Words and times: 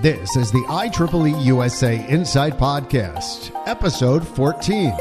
This 0.00 0.36
is 0.36 0.52
the 0.52 0.62
IEEE 0.68 1.44
USA 1.44 2.06
Insight 2.06 2.56
Podcast, 2.56 3.50
episode 3.66 4.24
14, 4.24 4.92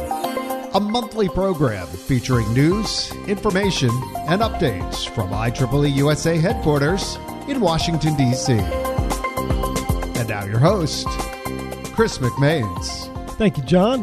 a 0.73 0.79
monthly 0.79 1.29
program 1.29 1.85
featuring 1.85 2.51
news, 2.51 3.12
information, 3.28 3.91
and 4.28 4.41
updates 4.41 5.07
from 5.07 5.29
IEEE 5.29 5.94
USA 5.97 6.39
headquarters 6.39 7.15
in 7.47 7.60
Washington, 7.60 8.15
D.C. 8.15 8.53
And 8.53 10.28
now 10.28 10.46
your 10.46 10.57
host, 10.57 11.07
Chris 11.93 12.17
McManes. 12.17 13.13
Thank 13.33 13.57
you, 13.57 13.63
John. 13.65 14.01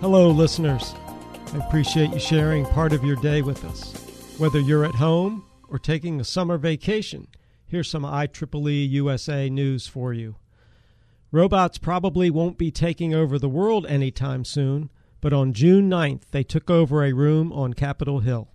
Hello, 0.00 0.28
listeners. 0.28 0.92
I 1.54 1.58
appreciate 1.58 2.10
you 2.10 2.18
sharing 2.18 2.66
part 2.66 2.92
of 2.92 3.04
your 3.04 3.14
day 3.14 3.42
with 3.42 3.64
us. 3.64 3.92
Whether 4.38 4.58
you're 4.58 4.84
at 4.84 4.96
home 4.96 5.44
or 5.68 5.78
taking 5.78 6.20
a 6.20 6.24
summer 6.24 6.58
vacation, 6.58 7.28
here's 7.72 7.88
some 7.88 8.02
IEEE 8.02 8.90
USA 8.90 9.48
news 9.48 9.86
for 9.86 10.12
you. 10.12 10.36
Robots 11.30 11.78
probably 11.78 12.28
won't 12.28 12.58
be 12.58 12.70
taking 12.70 13.14
over 13.14 13.38
the 13.38 13.48
world 13.48 13.86
anytime 13.86 14.44
soon, 14.44 14.90
but 15.22 15.32
on 15.32 15.54
June 15.54 15.88
9th, 15.88 16.26
they 16.32 16.44
took 16.44 16.68
over 16.68 17.02
a 17.02 17.14
room 17.14 17.50
on 17.50 17.72
Capitol 17.72 18.20
Hill. 18.20 18.50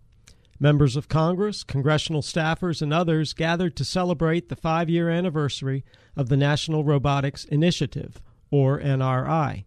Members 0.60 0.96
of 0.96 1.10
Congress, 1.10 1.64
congressional 1.64 2.22
staffers, 2.22 2.80
and 2.80 2.94
others 2.94 3.34
gathered 3.34 3.76
to 3.78 3.84
celebrate 3.84 4.50
the 4.50 4.56
five 4.56 4.88
year 4.88 5.10
anniversary 5.10 5.84
of 6.16 6.30
the 6.30 6.38
National 6.38 6.84
Robotics 6.84 7.44
Initiative, 7.46 8.22
or 8.52 8.80
NRI. 8.80 9.64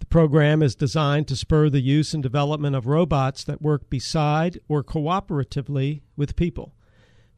The 0.00 0.06
program 0.06 0.62
is 0.62 0.74
designed 0.74 1.28
to 1.28 1.36
spur 1.36 1.70
the 1.70 1.80
use 1.80 2.12
and 2.12 2.22
development 2.22 2.76
of 2.76 2.86
robots 2.86 3.42
that 3.44 3.62
work 3.62 3.88
beside 3.88 4.60
or 4.68 4.84
cooperatively 4.84 6.02
with 6.14 6.36
people. 6.36 6.74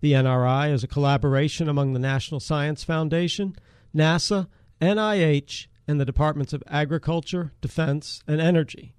The 0.04 0.12
NRI 0.12 0.70
is 0.70 0.84
a 0.84 0.86
collaboration 0.86 1.66
among 1.66 1.94
the 1.94 1.98
National 1.98 2.38
Science 2.38 2.84
Foundation, 2.84 3.56
NASA, 3.96 4.48
NIH, 4.78 5.66
and 5.88 5.98
the 5.98 6.04
Departments 6.04 6.52
of 6.52 6.62
Agriculture, 6.66 7.52
Defense, 7.62 8.22
and 8.28 8.38
Energy. 8.38 8.92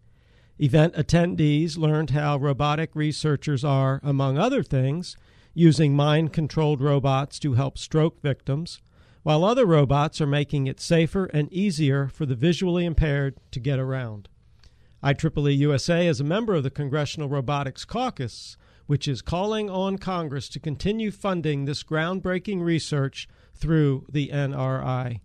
Event 0.58 0.96
attendees 0.96 1.78
learned 1.78 2.10
how 2.10 2.38
robotic 2.38 2.90
researchers 2.96 3.64
are, 3.64 4.00
among 4.02 4.40
other 4.40 4.64
things, 4.64 5.16
using 5.54 5.96
mind 5.96 6.34
controlled 6.34 6.82
robots 6.82 7.38
to 7.38 7.54
help 7.54 7.78
stroke 7.78 8.20
victims, 8.24 8.82
while 9.22 9.46
other 9.46 9.68
robots 9.68 10.20
are 10.20 10.26
making 10.26 10.66
it 10.66 10.80
safer 10.80 11.26
and 11.26 11.54
easier 11.54 12.08
for 12.08 12.26
the 12.26 12.34
visually 12.34 12.84
impaired 12.84 13.38
to 13.52 13.60
get 13.60 13.78
around. 13.78 14.28
IEEE 15.04 15.56
USA 15.56 16.08
is 16.08 16.20
a 16.20 16.24
member 16.24 16.56
of 16.56 16.64
the 16.64 16.72
Congressional 16.72 17.30
Robotics 17.30 17.86
Caucus, 17.86 18.58
which 18.88 19.08
is 19.08 19.22
calling 19.22 19.70
on 19.70 19.98
Congress 19.98 20.48
to 20.50 20.60
continue 20.60 21.12
funding 21.12 21.66
this 21.66 21.84
groundbreaking 21.84 22.62
research 22.62 23.28
through 23.54 24.06
the 24.10 24.30
NRI. 24.30 25.20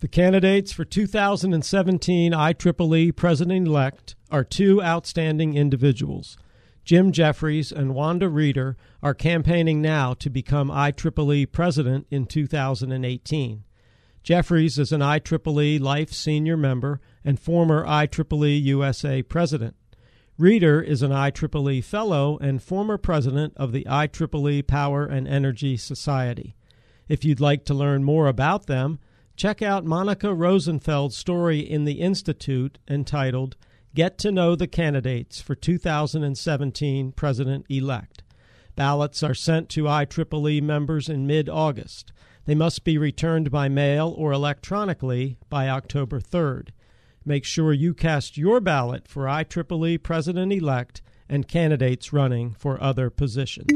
The 0.00 0.08
candidates 0.08 0.72
for 0.72 0.84
2017 0.84 2.32
IEEE 2.32 3.16
President 3.16 3.66
elect 3.66 4.16
are 4.30 4.44
two 4.44 4.82
outstanding 4.82 5.54
individuals. 5.54 6.36
Jim 6.84 7.12
Jefferies 7.12 7.72
and 7.72 7.94
Wanda 7.94 8.28
Reder 8.28 8.76
are 9.02 9.14
campaigning 9.14 9.80
now 9.80 10.12
to 10.14 10.28
become 10.28 10.68
IEEE 10.68 11.50
President 11.50 12.06
in 12.10 12.26
2018. 12.26 13.64
Jefferies 14.22 14.78
is 14.78 14.92
an 14.92 15.00
IEEE 15.00 15.80
Life 15.80 16.12
Senior 16.12 16.56
member 16.56 17.00
and 17.24 17.40
former 17.40 17.84
IEEE 17.86 18.62
USA 18.62 19.22
President. 19.22 19.76
Reder 20.38 20.82
is 20.82 21.00
an 21.00 21.12
IEEE 21.12 21.84
Fellow 21.84 22.38
and 22.38 22.60
former 22.60 22.98
President 22.98 23.52
of 23.56 23.70
the 23.70 23.84
IEEE 23.84 24.66
Power 24.66 25.06
and 25.06 25.28
Energy 25.28 25.76
Society. 25.76 26.56
If 27.08 27.24
you'd 27.24 27.38
like 27.38 27.64
to 27.66 27.74
learn 27.74 28.02
more 28.02 28.26
about 28.26 28.66
them, 28.66 28.98
check 29.36 29.62
out 29.62 29.84
Monica 29.84 30.34
Rozenfeld's 30.34 31.16
story 31.16 31.60
in 31.60 31.84
the 31.84 32.00
Institute 32.00 32.80
entitled 32.88 33.56
Get 33.94 34.18
to 34.18 34.32
Know 34.32 34.56
the 34.56 34.66
Candidates 34.66 35.40
for 35.40 35.54
2017 35.54 37.12
President 37.12 37.64
Elect. 37.68 38.24
Ballots 38.74 39.22
are 39.22 39.34
sent 39.34 39.68
to 39.68 39.84
IEEE 39.84 40.60
members 40.64 41.08
in 41.08 41.28
mid 41.28 41.48
August. 41.48 42.12
They 42.44 42.56
must 42.56 42.82
be 42.82 42.98
returned 42.98 43.52
by 43.52 43.68
mail 43.68 44.12
or 44.18 44.32
electronically 44.32 45.38
by 45.48 45.68
October 45.68 46.18
3rd. 46.18 46.70
Make 47.26 47.46
sure 47.46 47.72
you 47.72 47.94
cast 47.94 48.36
your 48.36 48.60
ballot 48.60 49.08
for 49.08 49.24
IEEE 49.24 50.02
President 50.02 50.52
elect 50.52 51.00
and 51.26 51.48
candidates 51.48 52.12
running 52.12 52.52
for 52.52 52.82
other 52.82 53.08
positions. 53.08 53.66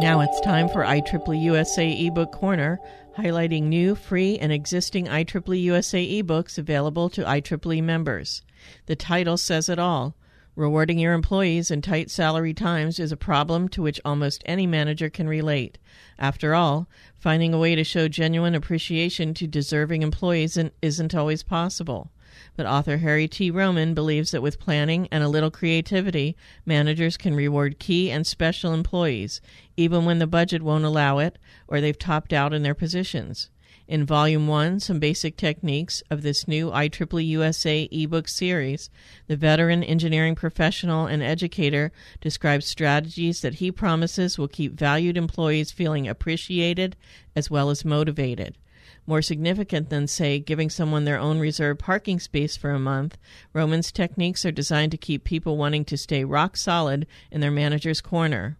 Now 0.00 0.20
it's 0.20 0.40
time 0.40 0.68
for 0.68 0.84
IEEE 0.84 1.42
USA 1.44 2.10
eBook 2.10 2.30
Corner, 2.30 2.78
highlighting 3.16 3.64
new, 3.64 3.94
free, 3.94 4.38
and 4.38 4.52
existing 4.52 5.06
IEEE 5.06 5.62
USA 5.62 6.22
ebooks 6.22 6.58
available 6.58 7.08
to 7.08 7.24
IEEE 7.24 7.82
members. 7.82 8.42
The 8.84 8.94
title 8.94 9.38
says 9.38 9.70
it 9.70 9.78
all. 9.78 10.14
Rewarding 10.58 10.98
your 10.98 11.12
employees 11.12 11.70
in 11.70 11.82
tight 11.82 12.10
salary 12.10 12.52
times 12.52 12.98
is 12.98 13.12
a 13.12 13.16
problem 13.16 13.68
to 13.68 13.80
which 13.80 14.00
almost 14.04 14.42
any 14.44 14.66
manager 14.66 15.08
can 15.08 15.28
relate. 15.28 15.78
After 16.18 16.52
all, 16.52 16.88
finding 17.16 17.54
a 17.54 17.58
way 17.60 17.76
to 17.76 17.84
show 17.84 18.08
genuine 18.08 18.56
appreciation 18.56 19.34
to 19.34 19.46
deserving 19.46 20.02
employees 20.02 20.58
isn't 20.82 21.14
always 21.14 21.44
possible. 21.44 22.10
But 22.56 22.66
author 22.66 22.96
Harry 22.96 23.28
T. 23.28 23.52
Roman 23.52 23.94
believes 23.94 24.32
that 24.32 24.42
with 24.42 24.58
planning 24.58 25.06
and 25.12 25.22
a 25.22 25.28
little 25.28 25.52
creativity, 25.52 26.36
managers 26.66 27.16
can 27.16 27.36
reward 27.36 27.78
key 27.78 28.10
and 28.10 28.26
special 28.26 28.74
employees, 28.74 29.40
even 29.76 30.04
when 30.04 30.18
the 30.18 30.26
budget 30.26 30.62
won't 30.62 30.84
allow 30.84 31.18
it 31.18 31.38
or 31.68 31.80
they've 31.80 31.96
topped 31.96 32.32
out 32.32 32.52
in 32.52 32.64
their 32.64 32.74
positions. 32.74 33.48
In 33.88 34.04
Volume 34.04 34.46
1, 34.46 34.80
some 34.80 34.98
basic 34.98 35.38
techniques 35.38 36.02
of 36.10 36.20
this 36.20 36.46
new 36.46 36.70
IEEE 36.70 37.26
USA 37.26 37.88
ebook 37.90 38.28
series, 38.28 38.90
the 39.28 39.36
veteran 39.36 39.82
engineering 39.82 40.34
professional 40.34 41.06
and 41.06 41.22
educator 41.22 41.90
describes 42.20 42.66
strategies 42.66 43.40
that 43.40 43.54
he 43.54 43.72
promises 43.72 44.36
will 44.36 44.46
keep 44.46 44.74
valued 44.74 45.16
employees 45.16 45.72
feeling 45.72 46.06
appreciated 46.06 46.96
as 47.34 47.50
well 47.50 47.70
as 47.70 47.82
motivated. 47.82 48.58
More 49.06 49.22
significant 49.22 49.88
than, 49.88 50.06
say, 50.06 50.38
giving 50.38 50.68
someone 50.68 51.06
their 51.06 51.18
own 51.18 51.38
reserved 51.38 51.80
parking 51.80 52.20
space 52.20 52.58
for 52.58 52.72
a 52.72 52.78
month, 52.78 53.16
Roman's 53.54 53.90
techniques 53.90 54.44
are 54.44 54.52
designed 54.52 54.92
to 54.92 54.98
keep 54.98 55.24
people 55.24 55.56
wanting 55.56 55.86
to 55.86 55.96
stay 55.96 56.24
rock 56.24 56.58
solid 56.58 57.06
in 57.30 57.40
their 57.40 57.50
manager's 57.50 58.02
corner. 58.02 58.58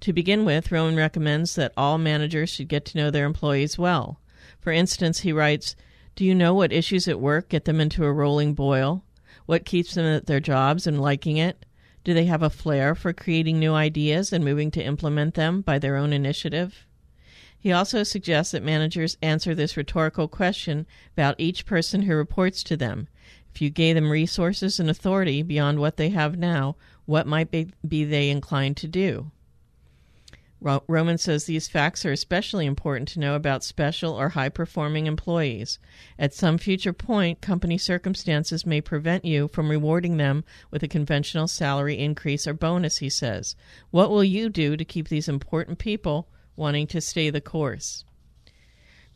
To 0.00 0.12
begin 0.12 0.44
with, 0.44 0.72
Roman 0.72 0.96
recommends 0.96 1.54
that 1.54 1.72
all 1.76 1.98
managers 1.98 2.50
should 2.50 2.66
get 2.66 2.84
to 2.86 2.98
know 2.98 3.12
their 3.12 3.26
employees 3.26 3.78
well. 3.78 4.18
For 4.60 4.72
instance, 4.72 5.20
he 5.20 5.32
writes, 5.32 5.76
Do 6.14 6.24
you 6.24 6.34
know 6.34 6.54
what 6.54 6.72
issues 6.72 7.08
at 7.08 7.20
work 7.20 7.48
get 7.48 7.64
them 7.64 7.80
into 7.80 8.04
a 8.04 8.12
rolling 8.12 8.54
boil? 8.54 9.04
What 9.46 9.64
keeps 9.64 9.94
them 9.94 10.04
at 10.04 10.26
their 10.26 10.40
jobs 10.40 10.86
and 10.86 11.00
liking 11.00 11.36
it? 11.36 11.64
Do 12.04 12.14
they 12.14 12.26
have 12.26 12.42
a 12.42 12.50
flair 12.50 12.94
for 12.94 13.12
creating 13.12 13.58
new 13.58 13.74
ideas 13.74 14.32
and 14.32 14.44
moving 14.44 14.70
to 14.72 14.84
implement 14.84 15.34
them 15.34 15.60
by 15.60 15.78
their 15.78 15.96
own 15.96 16.12
initiative? 16.12 16.86
He 17.58 17.72
also 17.72 18.04
suggests 18.04 18.52
that 18.52 18.62
managers 18.62 19.16
answer 19.20 19.54
this 19.54 19.76
rhetorical 19.76 20.28
question 20.28 20.86
about 21.16 21.34
each 21.38 21.66
person 21.66 22.02
who 22.02 22.14
reports 22.14 22.62
to 22.62 22.76
them. 22.76 23.08
If 23.52 23.60
you 23.60 23.70
gave 23.70 23.96
them 23.96 24.10
resources 24.10 24.78
and 24.78 24.88
authority 24.88 25.42
beyond 25.42 25.80
what 25.80 25.96
they 25.96 26.10
have 26.10 26.38
now, 26.38 26.76
what 27.06 27.26
might 27.26 27.50
be, 27.50 27.72
be 27.86 28.04
they 28.04 28.30
inclined 28.30 28.76
to 28.76 28.86
do? 28.86 29.32
Roman 30.88 31.18
says 31.18 31.44
these 31.44 31.68
facts 31.68 32.04
are 32.04 32.12
especially 32.12 32.66
important 32.66 33.08
to 33.08 33.20
know 33.20 33.34
about 33.34 33.62
special 33.62 34.12
or 34.12 34.30
high 34.30 34.48
performing 34.48 35.06
employees. 35.06 35.78
At 36.18 36.34
some 36.34 36.58
future 36.58 36.92
point, 36.92 37.40
company 37.40 37.78
circumstances 37.78 38.66
may 38.66 38.80
prevent 38.80 39.24
you 39.24 39.48
from 39.48 39.70
rewarding 39.70 40.16
them 40.16 40.44
with 40.70 40.82
a 40.82 40.88
conventional 40.88 41.46
salary 41.46 41.98
increase 41.98 42.46
or 42.46 42.54
bonus, 42.54 42.98
he 42.98 43.08
says. 43.08 43.54
What 43.90 44.10
will 44.10 44.24
you 44.24 44.48
do 44.48 44.76
to 44.76 44.84
keep 44.84 45.08
these 45.08 45.28
important 45.28 45.78
people 45.78 46.28
wanting 46.56 46.86
to 46.88 47.00
stay 47.00 47.30
the 47.30 47.40
course. 47.40 48.04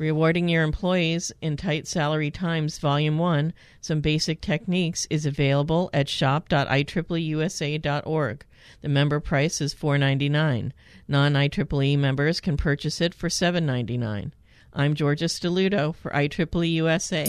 Rewarding 0.00 0.48
your 0.48 0.64
employees 0.64 1.30
in 1.42 1.58
tight 1.58 1.86
salary 1.86 2.30
times, 2.30 2.78
Volume 2.78 3.18
1, 3.18 3.52
some 3.82 4.00
basic 4.00 4.40
techniques 4.40 5.06
is 5.10 5.26
available 5.26 5.90
at 5.92 6.08
shop.ieeeusa.org. 6.08 8.44
The 8.80 8.88
member 8.88 9.20
price 9.20 9.60
is 9.60 9.74
$4.99. 9.74 10.72
Non 11.06 11.32
IEEE 11.34 11.98
members 11.98 12.40
can 12.40 12.56
purchase 12.56 13.02
it 13.02 13.12
for 13.12 13.28
$7.99. 13.28 14.32
I'm 14.72 14.94
Georgia 14.94 15.26
Stelluto 15.26 15.94
for 15.94 16.10
IEEE 16.12 16.72
USA. 16.72 17.24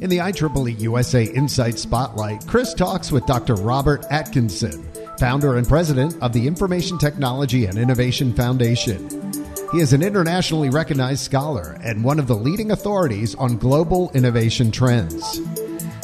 In 0.00 0.10
the 0.10 0.18
IEEE 0.18 0.80
USA 0.80 1.26
Insight 1.26 1.78
Spotlight, 1.78 2.44
Chris 2.48 2.74
talks 2.74 3.12
with 3.12 3.24
Dr. 3.26 3.54
Robert 3.54 4.04
Atkinson 4.10 4.84
founder 5.18 5.56
and 5.56 5.66
president 5.66 6.16
of 6.22 6.32
the 6.32 6.46
Information 6.46 6.98
Technology 6.98 7.66
and 7.66 7.78
Innovation 7.78 8.32
Foundation. 8.34 9.25
He 9.72 9.80
is 9.80 9.92
an 9.92 10.02
internationally 10.02 10.70
recognized 10.70 11.24
scholar 11.24 11.76
and 11.82 12.04
one 12.04 12.18
of 12.18 12.28
the 12.28 12.36
leading 12.36 12.70
authorities 12.70 13.34
on 13.34 13.56
global 13.56 14.10
innovation 14.14 14.70
trends. 14.70 15.40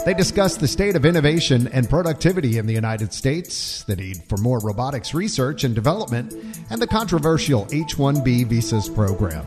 They 0.05 0.15
discuss 0.15 0.57
the 0.57 0.67
state 0.67 0.97
of 0.97 1.07
innovation 1.07 1.69
and 1.69 1.89
productivity 1.89 2.59
in 2.59 2.67
the 2.67 2.73
United 2.73 3.13
States, 3.13 3.85
the 3.85 3.95
need 3.95 4.25
for 4.25 4.37
more 4.37 4.59
robotics 4.59 5.15
research 5.15 5.63
and 5.63 5.77
development, 5.77 6.35
and 6.71 6.83
the 6.83 6.89
controversial 6.89 7.69
H 7.71 7.97
1B 7.97 8.49
visas 8.49 8.89
program. 8.89 9.47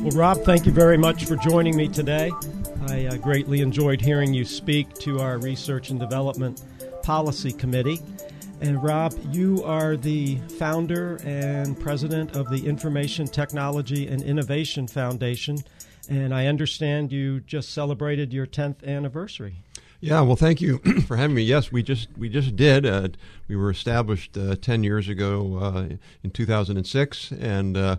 Well, 0.00 0.16
Rob, 0.16 0.42
thank 0.44 0.64
you 0.64 0.72
very 0.72 0.96
much 0.96 1.24
for 1.24 1.34
joining 1.34 1.76
me 1.76 1.88
today. 1.88 2.30
I 2.86 3.06
uh, 3.06 3.16
greatly 3.16 3.62
enjoyed 3.62 4.00
hearing 4.00 4.32
you 4.32 4.44
speak 4.44 4.94
to 5.00 5.18
our 5.18 5.38
Research 5.38 5.90
and 5.90 5.98
Development 5.98 6.62
Policy 7.02 7.52
Committee. 7.52 8.00
And 8.60 8.82
Rob, 8.82 9.14
you 9.32 9.64
are 9.64 9.96
the 9.96 10.36
founder 10.58 11.18
and 11.24 11.80
president 11.80 12.36
of 12.36 12.50
the 12.50 12.66
Information 12.66 13.26
Technology 13.26 14.06
and 14.06 14.22
Innovation 14.22 14.86
Foundation. 14.86 15.58
And 16.10 16.34
I 16.34 16.46
understand 16.46 17.10
you 17.10 17.40
just 17.40 17.70
celebrated 17.70 18.34
your 18.34 18.46
10th 18.46 18.84
anniversary. 18.86 19.62
Yeah, 20.00 20.20
well, 20.20 20.36
thank 20.36 20.60
you 20.60 20.78
for 21.06 21.16
having 21.16 21.36
me. 21.36 21.42
Yes, 21.42 21.72
we 21.72 21.82
just 21.82 22.08
we 22.16 22.28
just 22.28 22.56
did. 22.56 22.86
Uh, 22.86 23.08
we 23.48 23.56
were 23.56 23.70
established 23.70 24.36
uh, 24.36 24.56
ten 24.56 24.82
years 24.82 25.10
ago 25.10 25.58
uh, 25.60 25.96
in 26.22 26.30
2006, 26.30 27.32
and 27.32 27.76
uh, 27.76 27.96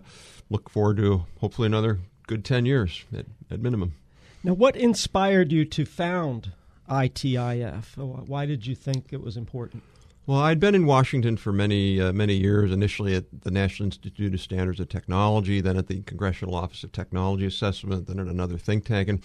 look 0.50 0.68
forward 0.68 0.96
to 0.96 1.26
hopefully 1.40 1.66
another 1.66 2.00
good 2.26 2.44
10 2.44 2.66
years 2.66 3.04
at, 3.16 3.26
at 3.50 3.60
minimum. 3.60 3.94
Now, 4.42 4.54
what 4.54 4.76
inspired 4.76 5.52
you 5.52 5.64
to 5.66 5.84
found 5.84 6.52
ITIF? 6.88 7.96
Why 7.96 8.46
did 8.46 8.66
you 8.66 8.74
think 8.74 9.12
it 9.12 9.22
was 9.22 9.36
important? 9.36 9.82
Well, 10.24 10.38
I'd 10.38 10.60
been 10.60 10.76
in 10.76 10.86
Washington 10.86 11.36
for 11.36 11.52
many 11.52 12.00
uh, 12.00 12.12
many 12.12 12.34
years. 12.34 12.70
Initially 12.70 13.16
at 13.16 13.24
the 13.42 13.50
National 13.50 13.86
Institute 13.86 14.32
of 14.32 14.40
Standards 14.40 14.78
and 14.78 14.88
Technology, 14.88 15.60
then 15.60 15.76
at 15.76 15.88
the 15.88 16.02
Congressional 16.02 16.54
Office 16.54 16.84
of 16.84 16.92
Technology 16.92 17.44
Assessment, 17.44 18.06
then 18.06 18.20
at 18.20 18.28
another 18.28 18.56
think 18.56 18.84
tank. 18.84 19.08
And 19.08 19.20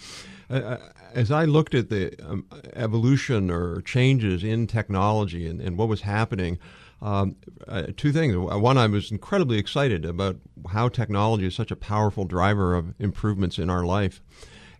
uh, 0.50 0.78
as 1.14 1.30
I 1.30 1.44
looked 1.44 1.76
at 1.76 1.88
the 1.88 2.20
um, 2.28 2.46
evolution 2.74 3.48
or 3.48 3.80
changes 3.82 4.42
in 4.42 4.66
technology 4.66 5.46
and, 5.46 5.60
and 5.60 5.78
what 5.78 5.86
was 5.86 6.00
happening, 6.00 6.58
um, 7.00 7.36
uh, 7.68 7.84
two 7.96 8.10
things. 8.10 8.36
One, 8.36 8.76
I 8.76 8.88
was 8.88 9.12
incredibly 9.12 9.58
excited 9.58 10.04
about 10.04 10.38
how 10.72 10.88
technology 10.88 11.46
is 11.46 11.54
such 11.54 11.70
a 11.70 11.76
powerful 11.76 12.24
driver 12.24 12.74
of 12.74 12.92
improvements 12.98 13.56
in 13.56 13.70
our 13.70 13.84
life. 13.84 14.20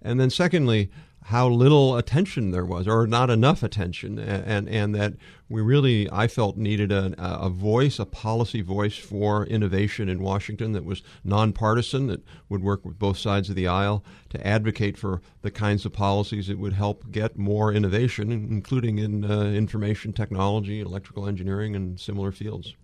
And 0.02 0.18
then, 0.18 0.30
secondly, 0.30 0.90
how 1.28 1.46
little 1.46 1.94
attention 1.98 2.52
there 2.52 2.64
was, 2.64 2.88
or 2.88 3.06
not 3.06 3.28
enough 3.28 3.62
attention, 3.62 4.18
and 4.18 4.66
and 4.66 4.94
that 4.94 5.12
we 5.50 5.60
really, 5.60 6.10
I 6.10 6.26
felt, 6.26 6.56
needed 6.56 6.90
a, 6.90 7.14
a 7.18 7.50
voice, 7.50 7.98
a 7.98 8.06
policy 8.06 8.62
voice 8.62 8.96
for 8.96 9.44
innovation 9.44 10.08
in 10.08 10.22
Washington 10.22 10.72
that 10.72 10.86
was 10.86 11.02
nonpartisan, 11.22 12.06
that 12.06 12.22
would 12.48 12.62
work 12.62 12.82
with 12.82 12.98
both 12.98 13.18
sides 13.18 13.50
of 13.50 13.56
the 13.56 13.68
aisle 13.68 14.02
to 14.30 14.46
advocate 14.46 14.96
for 14.96 15.20
the 15.42 15.50
kinds 15.50 15.84
of 15.84 15.92
policies 15.92 16.46
that 16.46 16.58
would 16.58 16.72
help 16.72 17.10
get 17.10 17.36
more 17.36 17.74
innovation, 17.74 18.32
including 18.32 18.98
in 18.98 19.30
uh, 19.30 19.42
information 19.42 20.14
technology, 20.14 20.80
electrical 20.80 21.28
engineering, 21.28 21.76
and 21.76 22.00
similar 22.00 22.32
fields. 22.32 22.74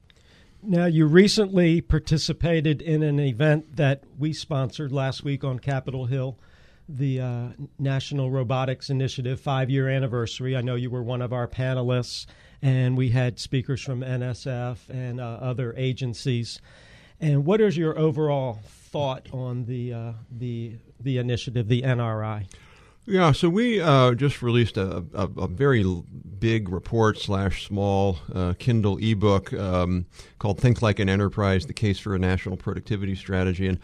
Now, 0.62 0.85
you 0.85 1.06
recently 1.06 1.81
participated 1.81 2.82
in 2.82 3.02
an 3.02 3.19
event 3.20 3.76
that 3.76 4.05
we 4.19 4.35
sponsored 4.35 4.93
last 4.93 5.25
week 5.25 5.44
on 5.44 5.61
Capitol 5.61 6.05
Hill 6.05 6.38
the 6.88 7.20
uh, 7.20 7.48
National 7.78 8.31
Robotics 8.31 8.90
Initiative 8.90 9.40
five 9.40 9.70
year 9.70 9.88
anniversary. 9.88 10.56
I 10.56 10.60
know 10.60 10.75
you 10.75 10.90
were 10.90 11.02
one 11.02 11.22
of 11.22 11.32
our 11.32 11.48
panelists, 11.48 12.26
and 12.62 12.96
we 12.96 13.10
had 13.10 13.38
speakers 13.38 13.81
from 13.81 14.00
NSF 14.00 14.78
and 14.88 15.20
uh, 15.20 15.25
other 15.40 15.75
agencies. 15.76 16.60
And 17.20 17.44
what 17.44 17.60
is 17.60 17.76
your 17.76 17.98
overall 17.98 18.60
thought 18.64 19.28
on 19.32 19.64
the 19.64 19.92
uh, 19.92 20.12
the 20.31 20.76
the 21.00 21.19
initiative, 21.19 21.69
the 21.69 21.82
NRI? 21.82 22.46
Yeah, 23.06 23.32
so 23.32 23.50
we 23.50 23.82
uh, 23.82 24.14
just 24.14 24.40
released 24.40 24.78
a, 24.78 25.04
a, 25.12 25.28
a, 25.37 25.46
very 25.46 25.84
big 26.38 26.70
report 26.70 27.19
slash 27.19 27.66
small 27.66 28.16
uh, 28.34 28.54
Kindle 28.58 28.96
ebook 28.96 29.52
um, 29.52 30.06
called 30.38 30.58
"Think 30.58 30.80
Like 30.80 30.98
an 30.98 31.10
Enterprise: 31.10 31.66
The 31.66 31.75
Case 31.75 31.98
for 31.98 32.14
a 32.14 32.19
National 32.19 32.56
Productivity 32.56 33.14
Strategy," 33.14 33.66
and 33.69 33.78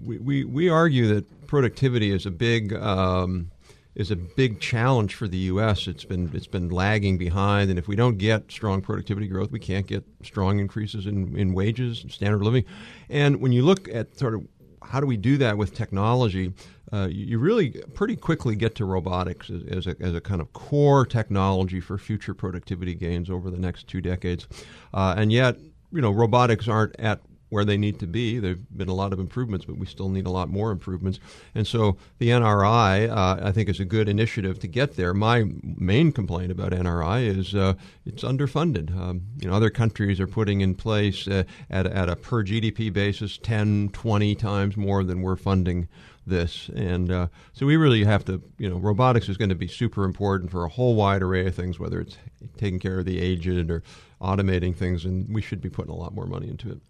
we, 0.00 0.44
we, 0.44 0.68
argue 0.68 1.14
that 1.14 1.46
productivity 1.46 2.10
is 2.10 2.26
a 2.26 2.30
big 2.30 2.72
um, 2.74 3.50
is 3.94 4.10
a 4.10 4.16
big 4.16 4.58
challenge 4.60 5.14
for 5.14 5.28
the 5.28 5.36
U.S. 5.36 5.86
It's 5.86 6.04
been 6.04 6.30
it's 6.34 6.46
been 6.46 6.70
lagging 6.70 7.18
behind, 7.18 7.70
and 7.70 7.78
if 7.78 7.88
we 7.88 7.96
don't 7.96 8.18
get 8.18 8.50
strong 8.50 8.80
productivity 8.80 9.28
growth, 9.28 9.50
we 9.50 9.60
can't 9.60 9.86
get 9.86 10.04
strong 10.22 10.58
increases 10.58 11.06
in, 11.06 11.36
in 11.36 11.52
wages, 11.52 12.02
and 12.02 12.10
standard 12.10 12.36
of 12.36 12.42
living. 12.42 12.64
And 13.10 13.40
when 13.40 13.52
you 13.52 13.62
look 13.62 13.88
at 13.88 14.18
sort 14.18 14.34
of 14.34 14.46
how 14.82 15.00
do 15.00 15.06
we 15.06 15.16
do 15.16 15.36
that 15.38 15.58
with 15.58 15.74
technology, 15.74 16.52
uh, 16.92 17.08
you 17.10 17.38
really 17.38 17.70
pretty 17.94 18.16
quickly 18.16 18.56
get 18.56 18.74
to 18.74 18.84
robotics 18.84 19.48
as, 19.48 19.62
as, 19.64 19.86
a, 19.86 19.96
as, 20.00 20.14
a, 20.14 20.20
kind 20.20 20.40
of 20.40 20.52
core 20.52 21.06
technology 21.06 21.80
for 21.80 21.96
future 21.96 22.34
productivity 22.34 22.94
gains 22.94 23.30
over 23.30 23.50
the 23.50 23.58
next 23.58 23.86
two 23.86 24.00
decades. 24.00 24.46
Uh, 24.92 25.14
and 25.16 25.32
yet, 25.32 25.56
you 25.92 26.00
know, 26.00 26.10
robotics 26.10 26.68
aren't 26.68 26.98
at 26.98 27.20
where 27.52 27.66
they 27.66 27.76
need 27.76 27.98
to 27.98 28.06
be. 28.06 28.38
There 28.38 28.52
have 28.52 28.78
been 28.78 28.88
a 28.88 28.94
lot 28.94 29.12
of 29.12 29.20
improvements, 29.20 29.66
but 29.66 29.76
we 29.76 29.84
still 29.84 30.08
need 30.08 30.24
a 30.24 30.30
lot 30.30 30.48
more 30.48 30.70
improvements. 30.70 31.20
And 31.54 31.66
so 31.66 31.98
the 32.18 32.30
NRI, 32.30 33.10
uh, 33.10 33.46
I 33.46 33.52
think, 33.52 33.68
is 33.68 33.78
a 33.78 33.84
good 33.84 34.08
initiative 34.08 34.58
to 34.60 34.66
get 34.66 34.96
there. 34.96 35.12
My 35.12 35.44
main 35.62 36.12
complaint 36.12 36.50
about 36.50 36.72
NRI 36.72 37.26
is 37.26 37.54
uh, 37.54 37.74
it's 38.06 38.22
underfunded. 38.22 38.96
Um, 38.98 39.20
you 39.38 39.50
know, 39.50 39.54
other 39.54 39.68
countries 39.68 40.18
are 40.18 40.26
putting 40.26 40.62
in 40.62 40.74
place 40.74 41.28
uh, 41.28 41.44
at, 41.68 41.86
at 41.86 42.08
a 42.08 42.16
per 42.16 42.42
GDP 42.42 42.90
basis 42.90 43.36
10, 43.36 43.90
20 43.90 44.34
times 44.34 44.78
more 44.78 45.04
than 45.04 45.20
we're 45.20 45.36
funding 45.36 45.88
this. 46.26 46.70
And 46.74 47.12
uh, 47.12 47.26
so 47.52 47.66
we 47.66 47.76
really 47.76 48.04
have 48.04 48.24
to, 48.24 48.42
you 48.56 48.70
know, 48.70 48.76
robotics 48.76 49.28
is 49.28 49.36
going 49.36 49.50
to 49.50 49.54
be 49.54 49.68
super 49.68 50.04
important 50.04 50.50
for 50.50 50.64
a 50.64 50.70
whole 50.70 50.94
wide 50.94 51.22
array 51.22 51.46
of 51.46 51.54
things, 51.54 51.78
whether 51.78 52.00
it's 52.00 52.16
taking 52.56 52.78
care 52.78 53.00
of 53.00 53.04
the 53.04 53.20
aged 53.20 53.70
or 53.70 53.82
automating 54.22 54.74
things, 54.74 55.04
and 55.04 55.28
we 55.34 55.42
should 55.42 55.60
be 55.60 55.68
putting 55.68 55.92
a 55.92 55.96
lot 55.96 56.14
more 56.14 56.26
money 56.26 56.48
into 56.48 56.70
it. 56.70 56.80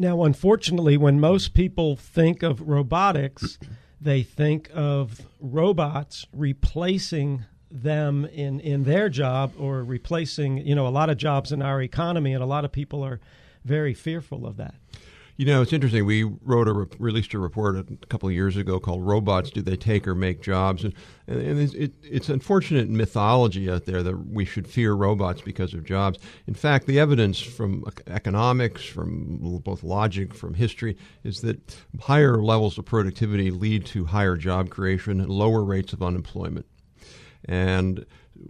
Now, 0.00 0.24
unfortunately, 0.24 0.96
when 0.96 1.20
most 1.20 1.52
people 1.52 1.94
think 1.94 2.42
of 2.42 2.62
robotics, 2.62 3.58
they 4.00 4.22
think 4.22 4.70
of 4.72 5.26
robots 5.38 6.26
replacing 6.32 7.44
them 7.70 8.24
in, 8.24 8.60
in 8.60 8.84
their 8.84 9.10
job 9.10 9.52
or 9.58 9.84
replacing, 9.84 10.66
you 10.66 10.74
know, 10.74 10.86
a 10.86 10.88
lot 10.88 11.10
of 11.10 11.18
jobs 11.18 11.52
in 11.52 11.60
our 11.60 11.82
economy, 11.82 12.32
and 12.32 12.42
a 12.42 12.46
lot 12.46 12.64
of 12.64 12.72
people 12.72 13.02
are 13.02 13.20
very 13.66 13.92
fearful 13.92 14.46
of 14.46 14.56
that. 14.56 14.74
You 15.40 15.46
know, 15.46 15.62
it's 15.62 15.72
interesting. 15.72 16.04
We 16.04 16.24
wrote 16.24 16.68
a 16.68 16.72
re- 16.74 16.86
released 16.98 17.32
a 17.32 17.38
report 17.38 17.74
a 17.74 18.06
couple 18.08 18.28
of 18.28 18.34
years 18.34 18.58
ago 18.58 18.78
called 18.78 19.02
"Robots: 19.02 19.48
Do 19.48 19.62
They 19.62 19.74
Take 19.74 20.06
or 20.06 20.14
Make 20.14 20.42
Jobs?" 20.42 20.84
and, 20.84 20.92
and 21.26 21.58
it's, 21.58 21.72
it, 21.72 21.94
it's 22.02 22.28
unfortunate 22.28 22.90
mythology 22.90 23.70
out 23.70 23.86
there 23.86 24.02
that 24.02 24.18
we 24.26 24.44
should 24.44 24.68
fear 24.68 24.92
robots 24.92 25.40
because 25.40 25.72
of 25.72 25.82
jobs. 25.82 26.18
In 26.46 26.52
fact, 26.52 26.86
the 26.86 27.00
evidence 27.00 27.40
from 27.40 27.86
economics, 28.06 28.84
from 28.84 29.62
both 29.64 29.82
logic, 29.82 30.34
from 30.34 30.52
history, 30.52 30.98
is 31.24 31.40
that 31.40 31.74
higher 32.02 32.36
levels 32.36 32.76
of 32.76 32.84
productivity 32.84 33.50
lead 33.50 33.86
to 33.86 34.04
higher 34.04 34.36
job 34.36 34.68
creation 34.68 35.22
and 35.22 35.30
lower 35.30 35.64
rates 35.64 35.94
of 35.94 36.02
unemployment. 36.02 36.66
And 37.46 38.04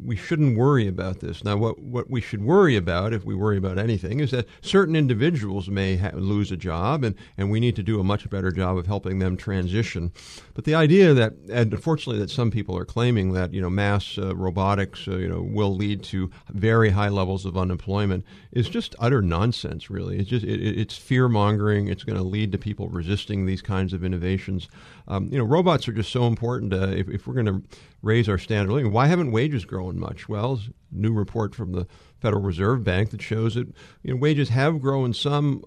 we 0.04 0.16
shouldn't 0.16 0.56
worry 0.56 0.87
about 0.87 1.20
this. 1.20 1.44
Now, 1.44 1.56
what, 1.56 1.78
what 1.78 2.11
we 2.11 2.20
should 2.20 2.42
worry 2.42 2.76
about, 2.76 3.12
if 3.12 3.25
we 3.25 3.35
worry 3.35 3.56
about 3.56 3.78
anything, 3.78 4.20
is 4.20 4.30
that 4.30 4.47
certain 4.61 4.94
individuals 4.94 5.68
may 5.68 5.97
ha- 5.97 6.12
lose 6.14 6.52
a 6.52 6.56
job, 6.56 7.04
and, 7.04 7.14
and 7.37 7.50
we 7.50 7.61
need 7.61 7.76
to 7.76 7.82
do 7.82 8.00
a 8.00 8.04
much 8.04 8.28
better 8.30 8.50
job 8.50 8.78
of 8.78 8.87
helping 8.87 9.18
them 9.18 9.37
transition. 9.37 10.12
But 10.54 10.64
the 10.64 10.75
idea 10.75 11.14
that, 11.14 11.35
and 11.50 11.73
unfortunately, 11.73 12.20
that 12.20 12.30
some 12.30 12.50
people 12.50 12.76
are 12.76 12.85
claiming 12.85 13.32
that 13.32 13.52
you 13.52 13.61
know 13.61 13.70
mass 13.70 14.18
uh, 14.18 14.35
robotics 14.37 15.09
uh, 15.09 15.16
you 15.16 15.28
know 15.28 15.42
will 15.42 15.75
lead 15.75 16.02
to 16.04 16.30
very 16.50 16.90
high 16.90 17.09
levels 17.09 17.44
of 17.44 17.56
unemployment 17.56 18.25
is 18.52 18.68
just 18.68 18.94
utter 18.99 19.23
nonsense. 19.23 19.90
Really, 19.90 20.18
it's 20.18 20.30
just 20.30 20.44
it, 20.44 20.61
it's 20.61 20.97
fear 20.97 21.28
mongering. 21.28 21.88
It's 21.88 22.04
going 22.04 22.18
to 22.18 22.25
lead 22.25 22.52
to 22.52 22.59
people 22.59 22.88
resisting 22.88 23.47
these 23.47 23.62
kinds 23.62 23.92
of 23.92 24.04
innovations. 24.04 24.68
Um, 25.09 25.28
you 25.32 25.38
know, 25.38 25.44
robots 25.44 25.88
are 25.88 25.92
just 25.92 26.12
so 26.12 26.26
important. 26.26 26.73
Uh, 26.73 26.88
if, 26.88 27.09
if 27.09 27.26
we're 27.26 27.35
going 27.35 27.47
to 27.47 27.62
raise 28.02 28.28
our 28.28 28.38
standard 28.38 28.70
of 28.70 28.76
living. 28.76 28.92
Why 28.92 29.06
haven't 29.06 29.32
wages 29.32 29.64
grown 29.64 29.79
much? 29.88 30.28
Well, 30.28 30.60
new 30.90 31.12
report 31.12 31.54
from 31.54 31.72
the 31.72 31.87
Federal 32.20 32.42
Reserve 32.42 32.84
Bank 32.84 33.10
that 33.10 33.22
shows 33.22 33.54
that 33.54 33.68
you 34.02 34.12
know, 34.12 34.16
wages 34.16 34.49
have 34.50 34.80
grown 34.80 35.12
some, 35.14 35.64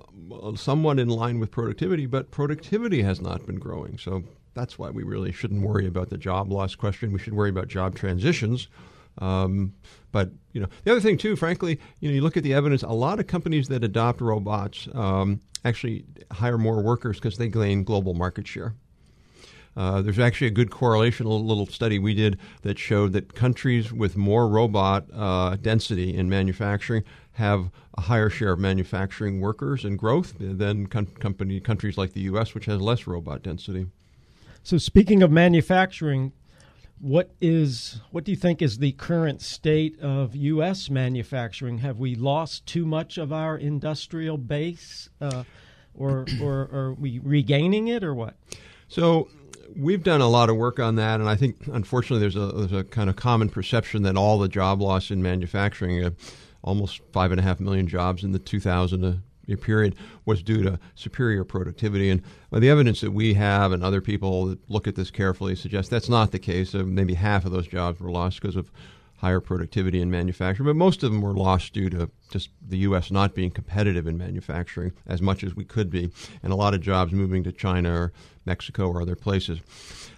somewhat 0.56 1.00
in 1.00 1.10
line 1.10 1.40
with 1.40 1.52
productivity, 1.52 2.06
but 2.06 2.32
productivity 2.32 3.02
has 3.02 3.22
not 3.22 3.46
been 3.46 3.60
growing. 3.60 3.98
So 3.98 4.24
that's 4.54 4.78
why 4.78 4.90
we 4.90 5.04
really 5.04 5.32
shouldn't 5.32 5.62
worry 5.62 5.88
about 5.88 6.10
the 6.10 6.18
job 6.18 6.52
loss 6.52 6.76
question. 6.76 7.12
We 7.12 7.20
should 7.20 7.34
worry 7.34 7.50
about 7.50 7.68
job 7.68 7.96
transitions. 7.96 8.68
Um, 9.20 9.74
but 10.12 10.32
you 10.54 10.62
know, 10.62 10.68
the 10.84 10.92
other 10.92 11.02
thing 11.02 11.18
too, 11.18 11.36
frankly, 11.36 11.80
you 12.00 12.10
know, 12.10 12.16
you 12.16 12.22
look 12.22 12.38
at 12.38 12.44
the 12.44 12.54
evidence. 12.54 12.84
A 12.84 12.90
lot 12.90 13.20
of 13.20 13.28
companies 13.28 13.68
that 13.68 13.84
adopt 13.84 14.22
robots 14.22 14.88
um, 14.94 15.42
actually 15.66 16.06
hire 16.32 16.58
more 16.58 16.82
workers 16.82 17.18
because 17.18 17.38
they 17.38 17.48
gain 17.48 17.84
global 17.84 18.14
market 18.14 18.48
share. 18.48 18.76
Uh, 19.76 20.02
there's 20.02 20.20
actually 20.20 20.48
a 20.48 20.52
good 20.52 20.70
correlation, 20.70 21.26
a 21.26 21.30
little 21.30 21.66
study 21.66 21.98
we 21.98 22.14
did 22.14 22.38
that 22.62 22.78
showed 22.78 23.14
that 23.14 23.34
countries 23.34 23.92
with 23.92 24.16
more 24.16 24.48
robot 24.48 25.06
uh, 25.14 25.56
density 25.56 26.16
in 26.16 26.30
manufacturing 26.30 27.04
have 27.34 27.72
a 27.96 28.02
higher 28.02 28.30
share 28.30 28.54
of 28.54 28.60
manufacturing 28.60 29.42
workers 29.42 29.84
and 29.84 29.98
growth 29.98 30.36
than 30.40 30.88
com- 30.88 31.08
company, 31.08 31.60
countries 31.60 31.98
like 31.98 32.14
the 32.14 32.22
U.S., 32.22 32.54
which 32.54 32.66
has 32.66 32.80
less 32.80 33.08
robot 33.08 33.42
density. 33.42 33.88
So, 34.62 34.78
speaking 34.78 35.24
of 35.24 35.32
manufacturing, 35.32 36.32
what 37.00 37.32
is 37.42 38.00
what 38.12 38.24
do 38.24 38.32
you 38.32 38.38
think 38.38 38.62
is 38.62 38.78
the 38.78 38.94
current 38.94 39.42
state 39.42 40.00
of 40.00 40.36
U.S. 40.36 40.90
manufacturing? 40.90 41.80
Have 41.80 42.00
we 42.00 42.16
lost 42.16 42.66
too 42.66 42.86
much 42.86 43.18
of 43.18 43.34
our 43.34 43.58
industrial 43.58 44.38
base, 44.38 45.10
uh, 45.20 45.44
or, 45.94 46.26
or, 46.42 46.70
or 46.72 46.80
are 46.80 46.94
we 46.94 47.20
regaining 47.20 47.88
it, 47.88 48.04
or 48.04 48.14
what? 48.14 48.36
So 48.88 49.28
we've 49.76 50.04
done 50.04 50.22
a 50.22 50.28
lot 50.28 50.50
of 50.50 50.58
work 50.58 50.80
on 50.80 50.96
that, 50.96 51.20
and 51.20 51.30
I 51.30 51.36
think 51.36 51.58
unfortunately 51.72 52.20
there's 52.20 52.36
a, 52.36 52.52
there's 52.56 52.74
a 52.74 52.84
kind 52.84 53.10
of 53.10 53.16
common 53.16 53.50
perception 53.50 54.04
that 54.04 54.16
all 54.16 54.40
the 54.40 54.48
job 54.48 54.82
loss 54.82 55.12
in 55.12 55.22
manufacturing, 55.22 56.04
uh, 56.04 56.12
almost 56.64 57.02
five 57.12 57.32
and 57.32 57.40
a 57.40 57.44
half 57.44 57.60
million 57.60 57.88
jobs 57.88 58.24
in 58.24 58.32
the 58.32 58.40
2000 58.40 59.22
period, 59.62 59.96
was 60.26 60.42
due 60.42 60.64
to 60.64 60.80
superior 60.96 61.44
productivity. 61.44 62.10
And 62.10 62.22
well, 62.50 62.62
the 62.62 62.70
evidence 62.70 63.02
that 63.02 63.12
we 63.12 63.34
have 63.34 63.72
and 63.72 63.84
other 63.84 64.02
people 64.02 64.46
that 64.48 64.70
look 64.70 64.88
at 64.88 64.96
this 64.96 65.12
carefully 65.12 65.56
suggest 65.56 65.90
that's 65.90 66.10
not 66.10 66.32
the 66.32 66.40
case. 66.40 66.74
Uh, 66.74 66.84
maybe 66.86 67.16
half 67.16 67.46
of 67.46 67.52
those 67.52 67.68
jobs 67.68 68.00
were 68.00 68.12
lost 68.12 68.42
because 68.42 68.56
of 68.56 68.72
higher 69.24 69.40
productivity 69.40 70.02
in 70.02 70.12
manufacturing, 70.12 70.68
but 70.68 70.76
most 70.76 71.02
of 71.02 71.10
them 71.10 71.22
were 71.22 71.34
lost 71.34 71.72
due 71.72 71.90
to 71.90 72.12
just 72.30 72.50
the 72.68 72.80
U.S. 72.80 73.10
not 73.10 73.34
being 73.34 73.52
competitive 73.52 74.06
in 74.06 74.18
manufacturing 74.18 74.92
as 75.08 75.22
much 75.22 75.46
as 75.46 75.56
we 75.56 75.64
could 75.64 75.90
be, 75.90 76.12
and 76.44 76.52
a 76.52 76.58
lot 76.58 76.74
of 76.74 76.82
jobs 76.82 77.14
moving 77.14 77.42
to 77.46 77.54
China 77.54 77.94
or 77.94 78.14
Mexico 78.46 78.90
or 78.90 79.02
other 79.02 79.16
places. 79.16 79.60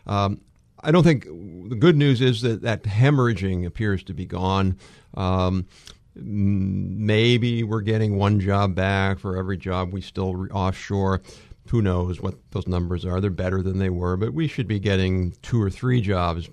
Um, 0.08 0.42
I 0.80 0.90
don't 0.90 1.04
think 1.04 1.26
the 1.26 1.76
good 1.76 1.96
news 1.96 2.20
is 2.20 2.42
that 2.42 2.64
that 2.64 2.82
hemorrhaging 2.82 3.64
appears 3.64 4.02
to 4.06 4.14
be 4.16 4.26
gone. 4.26 4.76
Um, 5.14 5.68
maybe 6.16 7.62
we're 7.62 7.82
getting 7.82 8.18
one 8.18 8.40
job 8.40 8.74
back 8.74 9.20
for 9.20 9.38
every 9.38 9.58
job 9.58 9.94
we 9.94 10.02
still 10.02 10.34
re- 10.34 10.50
offshore. 10.50 11.22
Who 11.70 11.84
knows 11.84 12.22
what 12.22 12.34
those 12.50 12.68
numbers 12.68 13.06
are? 13.06 13.22
They're 13.22 13.30
better 13.30 13.62
than 13.62 13.78
they 13.78 13.92
were, 13.92 14.18
but 14.18 14.34
we 14.34 14.48
should 14.48 14.68
be 14.68 14.80
getting 14.80 15.36
two 15.44 15.62
or 15.62 15.70
three 15.70 16.02
jobs 16.02 16.50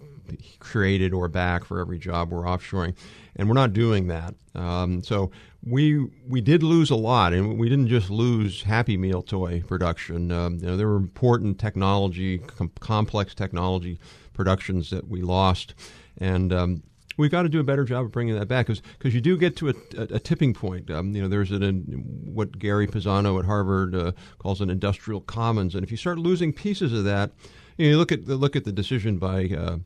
created 0.59 1.13
or 1.13 1.29
back 1.29 1.65
for 1.65 1.81
every 1.81 1.99
job 1.99 2.31
we're 2.31 2.43
offshoring, 2.43 2.95
and 3.37 3.49
we're 3.49 3.55
not 3.55 3.73
doing 3.73 4.09
that. 4.09 4.35
Um, 4.55 5.03
so 5.03 5.31
we 5.65 6.09
we 6.29 6.41
did 6.41 6.63
lose 6.63 6.91
a 6.91 6.97
lot, 6.97 7.33
and 7.33 7.59
we 7.59 7.69
didn't 7.69 7.89
just 7.89 8.11
lose 8.11 8.63
Happy 8.63 8.97
Meal 8.97 9.23
toy 9.23 9.63
production. 9.67 10.33
Um, 10.33 10.59
you 10.59 10.67
know, 10.67 10.77
there 10.77 10.89
were 10.89 10.97
important 10.97 11.59
technology, 11.59 12.39
com- 12.39 12.73
complex 12.81 13.35
technology 13.35 13.99
productions 14.33 14.91
that 14.91 15.09
we 15.09 15.23
lost, 15.23 15.75
and 16.19 16.53
um, 16.53 16.83
we've 17.17 17.31
got 17.31 17.43
to 17.43 17.49
do 17.49 17.61
a 17.61 17.65
better 17.65 17.85
job 17.85 18.05
of 18.05 18.13
bringing 18.13 18.39
that 18.39 18.49
back 18.49 18.67
because 18.67 19.15
you 19.15 19.21
do 19.21 19.37
get 19.37 19.57
to 19.57 19.69
a, 19.69 19.75
a, 19.97 20.03
a 20.15 20.19
tipping 20.19 20.55
point. 20.55 20.91
Um, 20.91 21.15
you 21.15 21.23
know, 21.23 21.29
there's 21.29 21.51
an, 21.51 21.83
what 22.25 22.59
Gary 22.59 22.87
Pisano 22.87 23.39
at 23.39 23.45
Harvard 23.45 23.95
uh, 23.95 24.13
calls 24.39 24.61
an 24.61 24.71
industrial 24.71 25.21
commons, 25.21 25.75
and 25.75 25.85
if 25.85 25.91
you 25.91 25.97
start 25.97 26.19
losing 26.19 26.53
pieces 26.53 26.93
of 26.93 27.05
that, 27.05 27.31
you, 27.77 27.87
know, 27.87 27.91
you 27.93 27.99
look 27.99 28.13
at 28.13 28.27
the 28.27 28.37
look 28.37 28.57
at 28.57 28.65
the 28.65 28.73
decision 28.73 29.19
by 29.19 29.47
uh, 29.47 29.79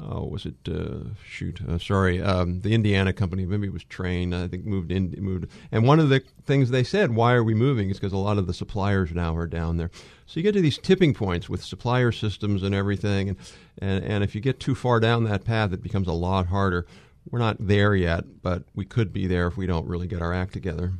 oh, 0.00 0.24
was 0.24 0.46
it 0.46 0.54
uh, 0.68 1.10
shoot? 1.24 1.60
Uh, 1.66 1.78
sorry, 1.78 2.22
um, 2.22 2.60
the 2.60 2.74
Indiana 2.74 3.12
company. 3.12 3.46
Maybe 3.46 3.66
it 3.66 3.72
was 3.72 3.84
Trane. 3.84 4.34
I 4.34 4.48
think 4.48 4.64
moved 4.64 4.90
in 4.90 5.14
moved. 5.18 5.46
And 5.72 5.86
one 5.86 6.00
of 6.00 6.08
the 6.08 6.22
things 6.44 6.70
they 6.70 6.84
said, 6.84 7.14
why 7.14 7.34
are 7.34 7.44
we 7.44 7.54
moving? 7.54 7.90
Is 7.90 7.98
because 7.98 8.12
a 8.12 8.18
lot 8.18 8.38
of 8.38 8.46
the 8.46 8.54
suppliers 8.54 9.12
now 9.12 9.36
are 9.36 9.46
down 9.46 9.76
there. 9.76 9.90
So 10.26 10.40
you 10.40 10.42
get 10.42 10.52
to 10.52 10.60
these 10.60 10.78
tipping 10.78 11.14
points 11.14 11.48
with 11.48 11.64
supplier 11.64 12.12
systems 12.12 12.62
and 12.62 12.74
everything, 12.74 13.28
and 13.30 13.38
and, 13.78 14.04
and 14.04 14.24
if 14.24 14.34
you 14.34 14.40
get 14.40 14.60
too 14.60 14.74
far 14.74 15.00
down 15.00 15.24
that 15.24 15.44
path, 15.44 15.72
it 15.72 15.82
becomes 15.82 16.08
a 16.08 16.12
lot 16.12 16.46
harder. 16.46 16.86
We're 17.30 17.38
not 17.40 17.56
there 17.58 17.94
yet, 17.94 18.42
but 18.42 18.64
we 18.74 18.84
could 18.84 19.12
be 19.12 19.26
there 19.26 19.46
if 19.48 19.56
we 19.56 19.66
don't 19.66 19.86
really 19.86 20.06
get 20.06 20.22
our 20.22 20.32
act 20.32 20.52
together. 20.52 20.92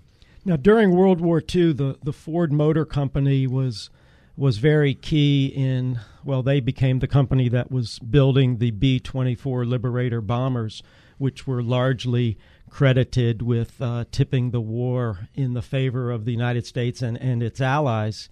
Now, 0.44 0.56
during 0.56 0.94
World 0.94 1.20
War 1.20 1.42
II, 1.42 1.72
the, 1.72 1.98
the 2.02 2.12
Ford 2.12 2.52
Motor 2.52 2.84
Company 2.84 3.46
was 3.48 3.90
was 4.37 4.59
very 4.59 4.95
key 4.95 5.47
in, 5.47 6.00
well, 6.25 6.43
they 6.43 6.61
became 6.61 6.99
the 6.99 7.09
company 7.09 7.49
that 7.49 7.71
was 7.71 7.99
building 7.99 8.59
the 8.59 8.71
B 8.71 9.00
24 9.00 9.64
Liberator 9.64 10.21
bombers, 10.21 10.83
which 11.19 11.47
were 11.47 11.62
largely 11.62 12.37
credited 12.69 13.40
with 13.40 13.81
uh, 13.81 14.05
tipping 14.11 14.50
the 14.50 14.61
war 14.61 15.28
in 15.35 15.55
the 15.55 15.62
favor 15.62 16.11
of 16.11 16.25
the 16.25 16.33
United 16.33 16.66
States 16.66 17.00
and, 17.00 17.16
and 17.16 17.43
its 17.43 17.61
allies. 17.61 18.28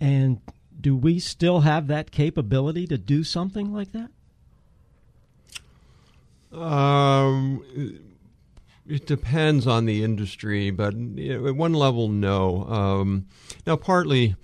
And 0.00 0.40
do 0.80 0.96
we 0.96 1.20
still 1.20 1.60
have 1.60 1.86
that 1.86 2.10
capability 2.10 2.86
to 2.88 2.98
do 2.98 3.22
something 3.22 3.72
like 3.72 3.92
that? 3.92 4.10
Um, 6.58 7.64
it 8.88 9.06
depends 9.06 9.66
on 9.66 9.86
the 9.86 10.02
industry, 10.02 10.70
but 10.70 10.94
at 10.94 11.56
one 11.56 11.72
level, 11.72 12.08
no. 12.08 12.64
Um, 12.64 13.26
now, 13.66 13.76
partly 13.76 14.36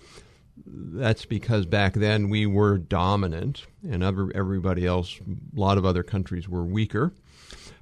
that's 0.66 1.24
because 1.24 1.66
back 1.66 1.94
then 1.94 2.28
we 2.28 2.46
were 2.46 2.78
dominant, 2.78 3.66
and 3.88 4.02
every, 4.02 4.34
everybody 4.34 4.86
else, 4.86 5.18
a 5.20 5.60
lot 5.60 5.78
of 5.78 5.84
other 5.84 6.02
countries 6.02 6.48
were 6.48 6.64
weaker. 6.64 7.12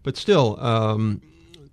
But 0.02 0.16
still, 0.16 0.58
um, 0.60 1.20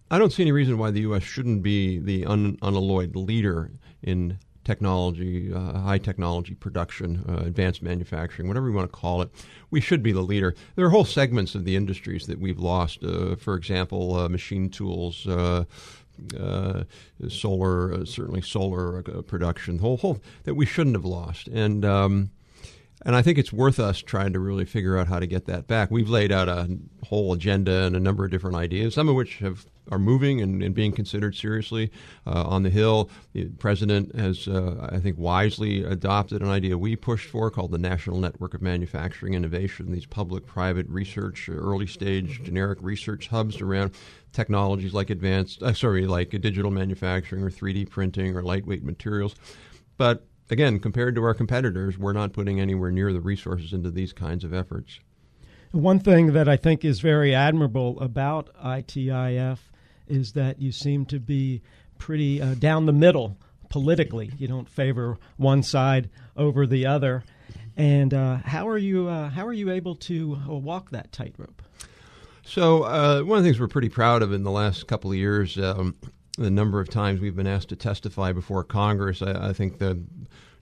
I 0.10 0.18
don't 0.18 0.32
see 0.32 0.44
any 0.44 0.52
reason 0.52 0.78
why 0.78 0.92
the 0.92 1.02
U.S. 1.02 1.24
shouldn't 1.24 1.64
be 1.64 2.00
the 2.00 2.26
un, 2.26 2.58
unalloyed 2.62 3.16
leader 3.16 3.72
in 4.02 4.40
technology, 4.66 5.54
uh, 5.54 5.80
high 5.80 6.00
technology 6.00 6.56
production, 6.56 7.24
uh, 7.30 7.46
advanced 7.46 7.82
manufacturing, 7.82 8.48
whatever 8.48 8.68
you 8.68 8.74
want 8.74 8.92
to 8.92 8.98
call 8.98 9.22
it. 9.22 9.30
We 9.72 9.80
should 9.80 10.04
be 10.04 10.12
the 10.12 10.22
leader. 10.22 10.56
There 10.76 10.86
are 10.86 10.90
whole 10.90 11.06
segments 11.06 11.56
of 11.56 11.64
the 11.66 11.76
industries 11.76 12.26
that 12.26 12.40
we've 12.40 12.60
lost. 12.60 13.04
Uh, 13.04 13.36
for 13.36 13.56
example, 13.56 14.16
uh, 14.16 14.28
machine 14.28 14.70
tools, 14.70 15.28
uh, 15.28 15.66
solar, 17.30 17.94
uh, 17.94 18.06
certainly 18.06 18.42
solar 18.42 19.00
uh, 19.00 19.22
production, 19.22 19.80
whole 19.80 19.98
whole 19.98 20.20
that 20.44 20.56
we 20.56 20.66
shouldn't 20.66 20.96
have 20.96 21.06
lost, 21.06 21.48
and 21.48 21.84
um, 21.86 22.32
and 23.04 23.16
I 23.16 23.22
think 23.22 23.38
it's 23.38 23.52
worth 23.52 23.80
us 23.80 24.00
trying 24.00 24.34
to 24.34 24.40
really 24.40 24.66
figure 24.66 24.98
out 24.98 25.08
how 25.08 25.20
to 25.20 25.28
get 25.28 25.46
that 25.46 25.68
back. 25.68 25.92
We've 25.92 26.10
laid 26.10 26.32
out 26.32 26.48
a 26.48 26.78
whole 27.04 27.34
agenda 27.34 27.84
and 27.84 27.96
a 27.96 28.00
number 28.00 28.26
of 28.26 28.32
different 28.32 28.56
ideas, 28.56 28.94
some 28.94 29.10
of 29.10 29.16
which 29.16 29.40
have 29.40 29.66
are 29.92 30.00
moving 30.00 30.42
and, 30.42 30.64
and 30.64 30.74
being 30.74 30.92
considered 30.92 31.36
seriously 31.36 31.92
uh, 32.26 32.44
on 32.48 32.64
the 32.64 32.70
Hill. 32.70 33.10
The 33.34 33.46
president 33.60 34.16
has, 34.16 34.48
uh, 34.48 34.90
I 34.92 35.00
think, 35.00 35.18
wisely 35.18 35.84
adopted 35.84 36.42
an 36.42 36.50
idea 36.50 36.78
we 36.78 36.96
pushed 36.96 37.30
for 37.30 37.52
called 37.52 37.72
the 37.72 37.78
National 37.78 38.20
Network 38.20 38.54
of 38.54 38.62
Manufacturing 38.62 39.34
Innovation. 39.34 39.92
These 39.92 40.06
public-private 40.06 40.88
research, 40.90 41.50
early 41.50 41.88
stage 41.88 42.42
generic 42.44 42.80
research 42.82 43.28
hubs 43.28 43.62
around 43.62 43.94
technologies 44.32 44.94
like 44.94 45.10
advanced, 45.10 45.62
uh, 45.62 45.74
sorry, 45.74 46.08
like 46.08 46.30
digital 46.30 46.72
manufacturing 46.72 47.44
or 47.44 47.50
3D 47.50 47.90
printing 47.90 48.36
or 48.36 48.42
lightweight 48.42 48.84
materials. 48.84 49.36
But 49.98 50.26
again, 50.50 50.80
compared 50.80 51.16
to 51.16 51.24
our 51.24 51.34
competitors, 51.34 51.98
we're 51.98 52.14
not 52.14 52.34
putting 52.34 52.60
anywhere 52.60 52.92
near 52.92 53.14
the 53.14 53.22
resources 53.22 53.74
into 53.74 53.92
these 53.92 54.14
kinds 54.14 54.44
of 54.44 54.54
efforts. 54.54 55.00
One 55.72 56.00
thing 56.00 56.34
that 56.34 56.48
I 56.48 56.56
think 56.56 56.86
is 56.86 57.00
very 57.02 57.36
admirable 57.36 58.00
about 58.00 58.50
ITIF 58.64 59.60
is 60.08 60.34
that 60.34 60.62
you 60.62 60.72
seem 60.72 61.06
to 61.08 61.20
be 61.20 61.62
pretty 61.98 62.42
uh, 62.42 62.56
down 62.56 62.86
the 62.86 62.94
middle 62.94 63.38
politically. 63.70 64.32
You 64.38 64.48
don't 64.48 64.70
favor 64.70 65.18
one 65.38 65.64
side 65.64 66.10
over 66.38 66.66
the 66.66 66.86
other. 66.86 67.24
And 67.76 68.14
uh, 68.14 68.38
how 68.38 68.70
are 68.70 68.78
you? 68.78 69.10
Uh, 69.10 69.30
how 69.30 69.46
are 69.46 69.54
you 69.54 69.70
able 69.70 69.96
to 69.96 70.40
uh, 70.48 70.54
walk 70.54 70.92
that 70.92 71.12
tightrope? 71.12 71.62
So 72.44 72.84
uh, 72.84 73.22
one 73.24 73.40
of 73.40 73.44
the 73.44 73.50
things 73.50 73.60
we're 73.60 73.68
pretty 73.68 73.90
proud 73.90 74.22
of 74.22 74.32
in 74.32 74.44
the 74.44 74.52
last 74.52 74.88
couple 74.88 75.12
of 75.12 75.18
years, 75.18 75.58
um, 75.58 75.96
the 76.36 76.52
number 76.52 76.80
of 76.80 76.90
times 76.90 77.20
we've 77.20 77.36
been 77.36 77.48
asked 77.48 77.70
to 77.70 77.76
testify 77.76 78.32
before 78.32 78.64
Congress. 78.64 79.22
I, 79.22 79.50
I 79.50 79.54
think 79.54 79.78
the 79.78 80.02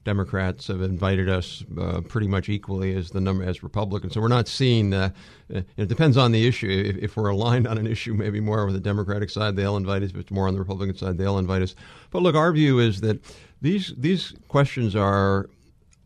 Democrats 0.03 0.67
have 0.67 0.81
invited 0.81 1.29
us 1.29 1.63
uh, 1.79 2.01
pretty 2.01 2.27
much 2.27 2.49
equally 2.49 2.95
as 2.95 3.11
the 3.11 3.21
number 3.21 3.43
as 3.43 3.63
Republicans. 3.63 4.13
So 4.13 4.21
we're 4.21 4.27
not 4.27 4.47
seeing. 4.47 4.93
Uh, 4.93 5.11
it 5.49 5.87
depends 5.87 6.17
on 6.17 6.31
the 6.31 6.45
issue. 6.45 6.67
If, 6.69 6.97
if, 6.97 7.17
we're 7.17 7.29
aligned 7.29 7.67
on 7.67 7.77
an 7.77 7.87
issue, 7.87 8.13
maybe 8.13 8.39
more 8.39 8.67
on 8.67 8.73
the 8.73 8.79
Democratic 8.79 9.29
side, 9.29 9.55
they'll 9.55 9.77
invite 9.77 10.03
us. 10.03 10.09
If 10.09 10.17
it's 10.17 10.31
more 10.31 10.47
on 10.47 10.53
the 10.53 10.59
Republican 10.59 10.97
side, 10.97 11.17
they'll 11.17 11.37
invite 11.37 11.61
us. 11.61 11.75
But 12.11 12.21
look, 12.21 12.35
our 12.35 12.51
view 12.51 12.79
is 12.79 13.01
that 13.01 13.23
these 13.61 13.93
these 13.97 14.33
questions 14.49 14.95
are 14.95 15.49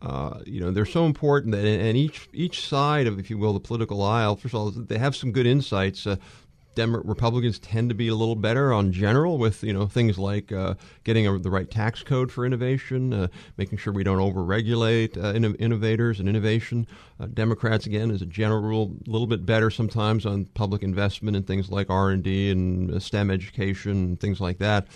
uh, 0.02 0.42
you 0.46 0.60
know, 0.60 0.70
they're 0.70 0.86
so 0.86 1.06
important 1.06 1.54
that, 1.54 1.66
and 1.66 1.98
each 1.98 2.30
each 2.32 2.68
side 2.68 3.08
of, 3.08 3.18
if 3.18 3.30
you 3.32 3.38
will, 3.38 3.54
the 3.54 3.60
political 3.60 4.04
aisle, 4.04 4.36
first 4.36 4.54
of 4.54 4.60
all, 4.60 4.70
they 4.72 5.00
have 5.00 5.16
some 5.16 5.32
good 5.32 5.48
insights. 5.48 6.06
Uh, 6.78 6.86
Dem- 6.86 7.08
Republicans 7.08 7.60
tend 7.60 7.90
to 7.90 7.96
be 7.96 8.08
a 8.08 8.16
little 8.16 8.36
better 8.36 8.72
on 8.72 8.92
general 8.92 9.38
with 9.38 9.64
you 9.64 9.74
know 9.74 9.88
things 9.88 10.18
like 10.18 10.52
uh, 10.52 10.76
getting 11.04 11.28
a, 11.28 11.38
the 11.40 11.50
right 11.50 11.70
tax 11.70 12.04
code 12.04 12.32
for 12.32 12.46
innovation, 12.46 13.14
uh, 13.14 13.28
making 13.58 13.78
sure 13.78 13.94
we 13.94 14.04
don't 14.04 14.20
overregulate 14.20 15.18
uh, 15.18 15.34
inno- 15.34 15.56
innovators 15.60 16.20
and 16.20 16.30
innovation. 16.30 16.88
Uh, 17.20 17.28
Democrats, 17.28 17.86
again, 17.86 18.12
as 18.12 18.22
a 18.22 18.26
general 18.26 18.62
rule, 18.62 18.96
a 19.08 19.10
little 19.10 19.28
bit 19.28 19.46
better 19.46 19.70
sometimes 19.70 20.26
on 20.26 20.46
public 20.54 20.84
investment 20.84 21.36
in 21.36 21.44
things 21.44 21.70
like 21.70 21.90
R 21.90 22.12
and 22.12 22.24
D 22.24 22.52
and 22.52 23.02
STEM 23.02 23.32
education 23.32 23.92
and 23.92 24.20
things 24.20 24.40
like 24.40 24.60
that. 24.60 24.88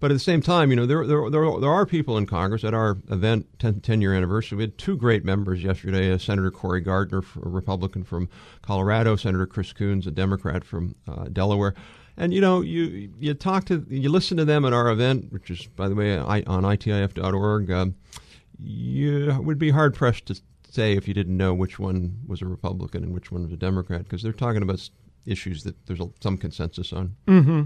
But 0.00 0.12
at 0.12 0.14
the 0.14 0.20
same 0.20 0.40
time, 0.40 0.70
you 0.70 0.76
know, 0.76 0.86
there, 0.86 1.04
there, 1.06 1.28
there, 1.28 1.60
there 1.60 1.70
are 1.70 1.84
people 1.84 2.16
in 2.16 2.26
Congress 2.26 2.62
at 2.62 2.72
our 2.72 2.98
event, 3.10 3.46
10, 3.58 3.80
10 3.80 4.00
year 4.00 4.14
anniversary. 4.14 4.56
We 4.56 4.64
had 4.64 4.78
two 4.78 4.96
great 4.96 5.24
members 5.24 5.62
yesterday 5.62 6.12
uh, 6.12 6.18
Senator 6.18 6.52
Cory 6.52 6.80
Gardner, 6.80 7.18
a 7.18 7.48
Republican 7.48 8.04
from 8.04 8.28
Colorado, 8.62 9.16
Senator 9.16 9.46
Chris 9.46 9.72
Coons, 9.72 10.06
a 10.06 10.12
Democrat 10.12 10.64
from 10.64 10.94
uh, 11.08 11.24
Delaware. 11.24 11.74
And 12.16 12.34
you 12.34 12.40
know, 12.40 12.60
you 12.60 13.12
you 13.18 13.34
talk 13.34 13.64
to 13.66 13.86
you 13.88 14.08
listen 14.08 14.36
to 14.38 14.44
them 14.44 14.64
at 14.64 14.72
our 14.72 14.90
event, 14.90 15.32
which 15.32 15.50
is 15.50 15.66
by 15.66 15.88
the 15.88 15.94
way 15.94 16.18
on 16.18 16.42
itif.org. 16.44 17.70
Um, 17.70 17.94
you 18.60 19.38
would 19.40 19.58
be 19.58 19.70
hard 19.70 19.94
pressed 19.94 20.26
to 20.26 20.40
say 20.68 20.94
if 20.94 21.06
you 21.06 21.14
didn't 21.14 21.36
know 21.36 21.54
which 21.54 21.78
one 21.78 22.18
was 22.26 22.42
a 22.42 22.46
Republican 22.46 23.04
and 23.04 23.14
which 23.14 23.30
one 23.30 23.44
was 23.44 23.52
a 23.52 23.56
Democrat 23.56 24.02
because 24.02 24.22
they're 24.22 24.32
talking 24.32 24.62
about 24.62 24.90
issues 25.26 25.62
that 25.62 25.86
there's 25.86 26.00
a, 26.00 26.08
some 26.20 26.36
consensus 26.36 26.92
on. 26.92 27.14
Mm-hmm. 27.26 27.62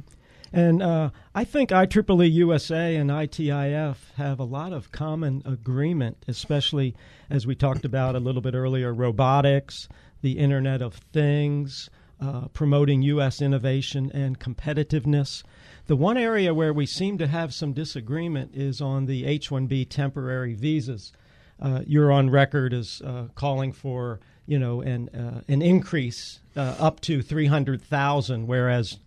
And 0.53 0.83
uh, 0.83 1.11
I 1.35 1.45
think 1.45 1.71
IEEE 1.71 2.33
USA 2.33 2.97
and 2.97 3.11
ITIF 3.11 3.97
have 4.17 4.39
a 4.39 4.45
lot 4.45 4.73
of 4.73 4.93
common 4.93 5.43
agreement, 5.47 6.25
especially 6.29 6.95
as 7.31 7.47
we 7.47 7.55
talked 7.55 7.87
about 7.87 8.17
a 8.17 8.21
little 8.21 8.43
bit 8.43 8.55
earlier 8.55 8.93
robotics, 8.93 9.89
the 10.21 10.33
Internet 10.33 10.83
of 10.83 10.95
Things, 10.95 11.89
uh, 12.21 12.49
promoting 12.49 13.03
U.S. 13.03 13.41
innovation 13.41 14.11
and 14.13 14.39
competitiveness. 14.39 15.43
The 15.87 15.97
one 15.97 16.19
area 16.19 16.55
where 16.55 16.73
we 16.73 16.87
seem 16.87 17.19
to 17.19 17.27
have 17.27 17.55
some 17.55 17.73
disagreement 17.73 18.55
is 18.55 18.81
on 18.81 19.07
the 19.07 19.25
H 19.25 19.49
1B 19.49 19.89
temporary 19.89 20.55
visas. 20.55 21.13
Uh, 21.61 21.81
you're 21.87 22.13
on 22.13 22.31
record 22.31 22.75
as 22.75 23.01
uh, 23.05 23.29
calling 23.35 23.73
for 23.73 24.21
you 24.47 24.59
know 24.59 24.81
an 24.83 25.09
uh, 25.09 25.41
an 25.49 25.63
increase 25.63 26.41
uh, 26.57 26.75
up 26.79 27.01
to 27.01 27.23
300,000 27.23 28.47
whereas 28.47 28.99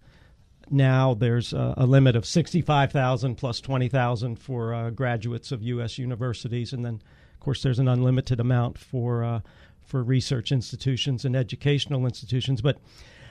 now 0.70 1.14
there's 1.14 1.54
a, 1.54 1.74
a 1.78 1.86
limit 1.86 2.16
of 2.16 2.26
65,000 2.26 3.36
plus 3.36 3.60
20,000 3.62 4.38
for 4.38 4.74
uh, 4.74 4.90
graduates 4.90 5.52
of 5.52 5.62
US 5.64 5.98
universities. 5.98 6.74
And 6.74 6.86
then 6.86 7.02
of 7.34 7.40
course 7.40 7.62
there's 7.62 7.80
an 7.80 7.88
unlimited 7.88 8.40
amount 8.40 8.78
for 8.78 9.24
uh, 9.24 9.40
for 9.86 10.04
research 10.04 10.52
institutions 10.52 11.26
and 11.26 11.36
educational 11.36 12.06
institutions. 12.06 12.62
But 12.62 12.80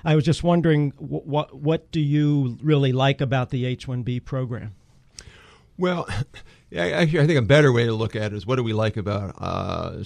I 0.04 0.14
was 0.14 0.24
just 0.24 0.42
wondering 0.44 0.92
what 0.98 1.26
what, 1.26 1.54
what 1.54 1.90
do 1.90 2.00
you 2.00 2.58
really 2.62 2.92
like 2.92 3.20
about 3.20 3.50
the 3.50 3.64
H1B 3.76 4.24
program? 4.24 4.74
Well, 5.76 6.06
actually, 6.76 7.20
I 7.20 7.26
think 7.26 7.38
a 7.38 7.42
better 7.42 7.72
way 7.72 7.84
to 7.86 7.92
look 7.92 8.14
at 8.14 8.32
it 8.32 8.36
is 8.36 8.46
what 8.46 8.56
do 8.56 8.62
we 8.62 8.72
like 8.72 8.96
about 8.96 9.34
uh, 9.38 10.04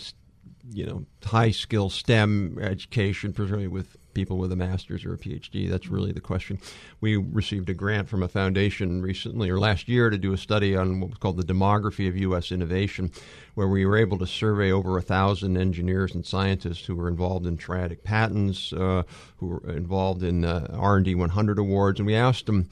you 0.71 0.87
know 0.87 1.07
high 1.25 1.51
skill 1.51 1.91
STEM 1.91 2.59
education, 2.61 3.33
particularly 3.33 3.69
with 3.69 3.97
people 4.19 4.37
with 4.37 4.51
a 4.51 4.57
master's 4.57 5.05
or 5.05 5.15
a 5.15 5.17
PhD? 5.17 5.71
That's 5.71 5.87
really 5.87 6.11
the 6.11 6.21
question. 6.21 6.59
We 7.01 7.15
received 7.17 7.71
a 7.71 7.75
grant 7.75 8.09
from 8.09 8.25
a 8.25 8.29
foundation 8.29 9.01
recently 9.01 9.49
or 9.49 9.61
last 9.61 9.87
year 9.87 10.11
to 10.11 10.19
do 10.19 10.33
a 10.33 10.37
study 10.37 10.75
on 10.75 10.99
what 10.99 11.11
was 11.11 11.19
called 11.19 11.37
the 11.37 11.55
demography 11.55 12.09
of 12.09 12.17
U.S. 12.17 12.51
innovation, 12.51 13.13
where 13.55 13.69
we 13.69 13.87
were 13.87 13.97
able 13.97 14.19
to 14.19 14.27
survey 14.27 14.73
over 14.73 14.99
a 14.99 15.03
thousand 15.03 15.57
engineers 15.57 16.17
and 16.17 16.27
scientists 16.27 16.85
who 16.85 16.97
were 16.97 17.07
involved 17.07 17.47
in 17.47 17.57
triadic 17.57 18.03
patents, 18.03 18.73
uh, 18.73 19.05
who 19.37 19.47
were 19.47 19.71
involved 19.71 20.25
in 20.25 20.45
uh, 20.45 20.67
R&D 20.73 21.15
100 21.15 21.61
awards, 21.61 22.01
and 22.01 22.07
we 22.09 22.17
asked 22.17 22.47
them 22.47 22.69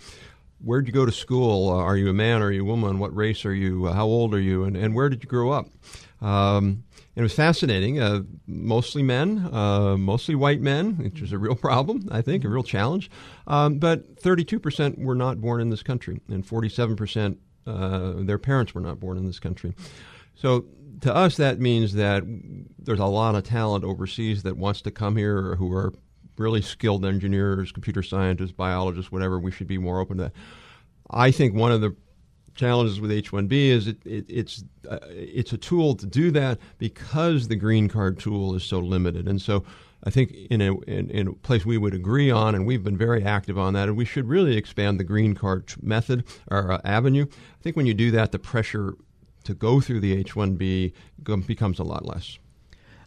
where'd 0.64 0.88
you 0.88 0.92
go 0.92 1.06
to 1.06 1.12
school? 1.12 1.70
Uh, 1.70 1.76
are 1.76 1.96
you 1.96 2.08
a 2.10 2.14
man? 2.14 2.42
Are 2.42 2.50
you 2.50 2.62
a 2.62 2.64
woman? 2.64 2.98
What 2.98 3.14
race 3.14 3.44
are 3.44 3.54
you? 3.54 3.86
Uh, 3.86 3.92
how 3.92 4.06
old 4.06 4.34
are 4.34 4.40
you? 4.40 4.64
And, 4.64 4.76
and 4.76 4.96
where 4.96 5.08
did 5.08 5.22
you 5.22 5.28
grow 5.28 5.52
up? 5.52 5.68
Um, 6.20 6.84
it 7.14 7.22
was 7.22 7.32
fascinating. 7.32 8.00
Uh, 8.00 8.22
mostly 8.46 9.02
men, 9.02 9.48
uh, 9.52 9.96
mostly 9.96 10.34
white 10.34 10.60
men, 10.60 10.96
which 10.96 11.22
is 11.22 11.32
a 11.32 11.38
real 11.38 11.54
problem, 11.68 12.08
I 12.10 12.22
think, 12.22 12.44
a 12.44 12.48
real 12.48 12.62
challenge. 12.62 13.10
Um, 13.46 13.78
but 13.78 14.16
32% 14.16 14.98
were 14.98 15.14
not 15.14 15.40
born 15.40 15.60
in 15.60 15.70
this 15.70 15.82
country, 15.82 16.20
and 16.28 16.46
47% 16.46 17.36
uh, 17.66 18.12
their 18.18 18.38
parents 18.38 18.74
were 18.74 18.80
not 18.80 19.00
born 19.00 19.16
in 19.16 19.26
this 19.26 19.40
country. 19.40 19.74
So 20.34 20.66
to 21.00 21.14
us, 21.14 21.36
that 21.36 21.58
means 21.58 21.94
that 21.94 22.22
there's 22.78 23.00
a 23.00 23.06
lot 23.06 23.34
of 23.34 23.44
talent 23.44 23.84
overseas 23.84 24.42
that 24.44 24.56
wants 24.56 24.82
to 24.82 24.90
come 24.90 25.16
here 25.16 25.38
or 25.38 25.56
who 25.56 25.72
are 25.72 25.92
really 26.38 26.62
skilled 26.62 27.04
engineers, 27.04 27.72
computer 27.72 28.02
scientists, 28.02 28.52
biologists, 28.52 29.10
whatever. 29.10 29.38
We 29.38 29.50
should 29.50 29.66
be 29.66 29.78
more 29.78 30.00
open 30.00 30.18
to 30.18 30.24
that. 30.24 30.32
I 31.10 31.30
think 31.30 31.54
one 31.54 31.72
of 31.72 31.80
the 31.80 31.96
challenges 32.56 33.00
with 33.00 33.12
H-1B 33.12 33.52
is 33.68 33.86
it, 33.86 33.98
it, 34.04 34.24
it's 34.28 34.64
uh, 34.90 34.98
it's 35.08 35.52
a 35.52 35.58
tool 35.58 35.94
to 35.94 36.06
do 36.06 36.30
that 36.32 36.58
because 36.78 37.48
the 37.48 37.56
green 37.56 37.88
card 37.88 38.18
tool 38.18 38.54
is 38.54 38.64
so 38.64 38.80
limited, 38.80 39.28
and 39.28 39.40
so 39.40 39.64
I 40.04 40.10
think 40.10 40.32
in 40.50 40.60
a 40.60 40.74
in, 40.80 41.10
in, 41.10 41.28
a 41.28 41.32
place 41.32 41.64
we 41.64 41.78
would 41.78 41.94
agree 41.94 42.30
on, 42.30 42.54
and 42.54 42.66
we've 42.66 42.82
been 42.82 42.96
very 42.96 43.24
active 43.24 43.58
on 43.58 43.74
that, 43.74 43.88
and 43.88 43.96
we 43.96 44.04
should 44.04 44.28
really 44.28 44.56
expand 44.56 44.98
the 44.98 45.04
green 45.04 45.34
card 45.34 45.72
method 45.82 46.24
or 46.50 46.72
uh, 46.72 46.80
avenue. 46.84 47.26
I 47.30 47.62
think 47.62 47.76
when 47.76 47.86
you 47.86 47.94
do 47.94 48.10
that, 48.12 48.32
the 48.32 48.38
pressure 48.38 48.94
to 49.44 49.54
go 49.54 49.80
through 49.80 50.00
the 50.00 50.12
H-1B 50.12 50.92
becomes 51.46 51.78
a 51.78 51.84
lot 51.84 52.04
less. 52.04 52.38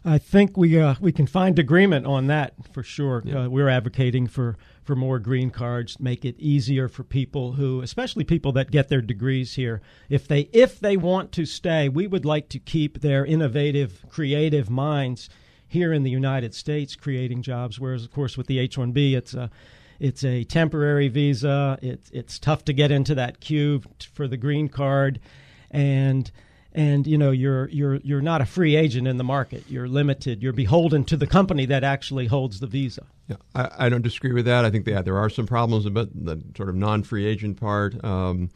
I 0.04 0.16
think 0.16 0.56
we 0.56 0.80
uh, 0.80 0.94
we 1.00 1.12
can 1.12 1.26
find 1.26 1.58
agreement 1.58 2.06
on 2.06 2.26
that 2.28 2.54
for 2.72 2.82
sure. 2.82 3.22
Yeah. 3.24 3.40
Uh, 3.40 3.48
we're 3.48 3.68
advocating 3.68 4.26
for, 4.26 4.56
for 4.82 4.96
more 4.96 5.18
green 5.18 5.50
cards, 5.50 6.00
make 6.00 6.24
it 6.24 6.36
easier 6.38 6.88
for 6.88 7.04
people 7.04 7.52
who, 7.52 7.82
especially 7.82 8.24
people 8.24 8.52
that 8.52 8.70
get 8.70 8.88
their 8.88 9.02
degrees 9.02 9.56
here, 9.56 9.82
if 10.08 10.26
they 10.26 10.48
if 10.52 10.80
they 10.80 10.96
want 10.96 11.32
to 11.32 11.44
stay, 11.44 11.88
we 11.88 12.06
would 12.06 12.24
like 12.24 12.48
to 12.48 12.58
keep 12.58 13.00
their 13.00 13.26
innovative, 13.26 14.04
creative 14.08 14.70
minds 14.70 15.28
here 15.68 15.92
in 15.92 16.02
the 16.02 16.10
United 16.10 16.54
States, 16.54 16.96
creating 16.96 17.42
jobs. 17.42 17.78
Whereas, 17.78 18.02
of 18.02 18.10
course, 18.10 18.38
with 18.38 18.46
the 18.46 18.58
H 18.58 18.78
one 18.78 18.92
B, 18.92 19.14
it's 19.14 19.34
a 19.34 19.50
it's 19.98 20.24
a 20.24 20.44
temporary 20.44 21.08
visa. 21.08 21.78
It's 21.82 22.10
it's 22.10 22.38
tough 22.38 22.64
to 22.64 22.72
get 22.72 22.90
into 22.90 23.14
that 23.16 23.40
queue 23.40 23.82
for 24.14 24.26
the 24.26 24.38
green 24.38 24.68
card, 24.68 25.20
and 25.70 26.30
and 26.72 27.06
you 27.06 27.18
know 27.18 27.30
you're 27.30 27.68
you're 27.68 27.96
you're 27.96 28.20
not 28.20 28.40
a 28.40 28.46
free 28.46 28.76
agent 28.76 29.08
in 29.08 29.16
the 29.16 29.24
market. 29.24 29.64
You're 29.68 29.88
limited. 29.88 30.42
You're 30.42 30.52
beholden 30.52 31.04
to 31.04 31.16
the 31.16 31.26
company 31.26 31.66
that 31.66 31.84
actually 31.84 32.26
holds 32.26 32.60
the 32.60 32.66
visa. 32.66 33.06
Yeah, 33.28 33.36
I, 33.54 33.86
I 33.86 33.88
don't 33.88 34.02
disagree 34.02 34.32
with 34.32 34.46
that. 34.46 34.64
I 34.64 34.70
think 34.70 34.84
that 34.86 35.04
there 35.04 35.18
are 35.18 35.30
some 35.30 35.46
problems 35.46 35.86
about 35.86 36.08
the 36.14 36.42
sort 36.56 36.68
of 36.68 36.74
non-free 36.74 37.26
agent 37.26 37.60
part. 37.60 38.02
Um, 38.04 38.50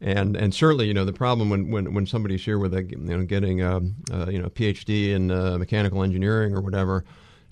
and 0.00 0.36
and 0.36 0.54
certainly 0.54 0.86
you 0.86 0.94
know 0.94 1.04
the 1.04 1.12
problem 1.12 1.48
when, 1.48 1.70
when, 1.70 1.94
when 1.94 2.06
somebody's 2.06 2.44
here 2.44 2.58
with 2.58 2.74
a 2.74 2.84
you 2.84 2.96
know 2.96 3.24
getting 3.24 3.62
a, 3.62 3.80
a 4.10 4.30
you 4.30 4.40
know 4.40 4.50
PhD 4.50 5.10
in 5.10 5.30
uh, 5.30 5.56
mechanical 5.58 6.02
engineering 6.02 6.54
or 6.54 6.60
whatever 6.60 7.04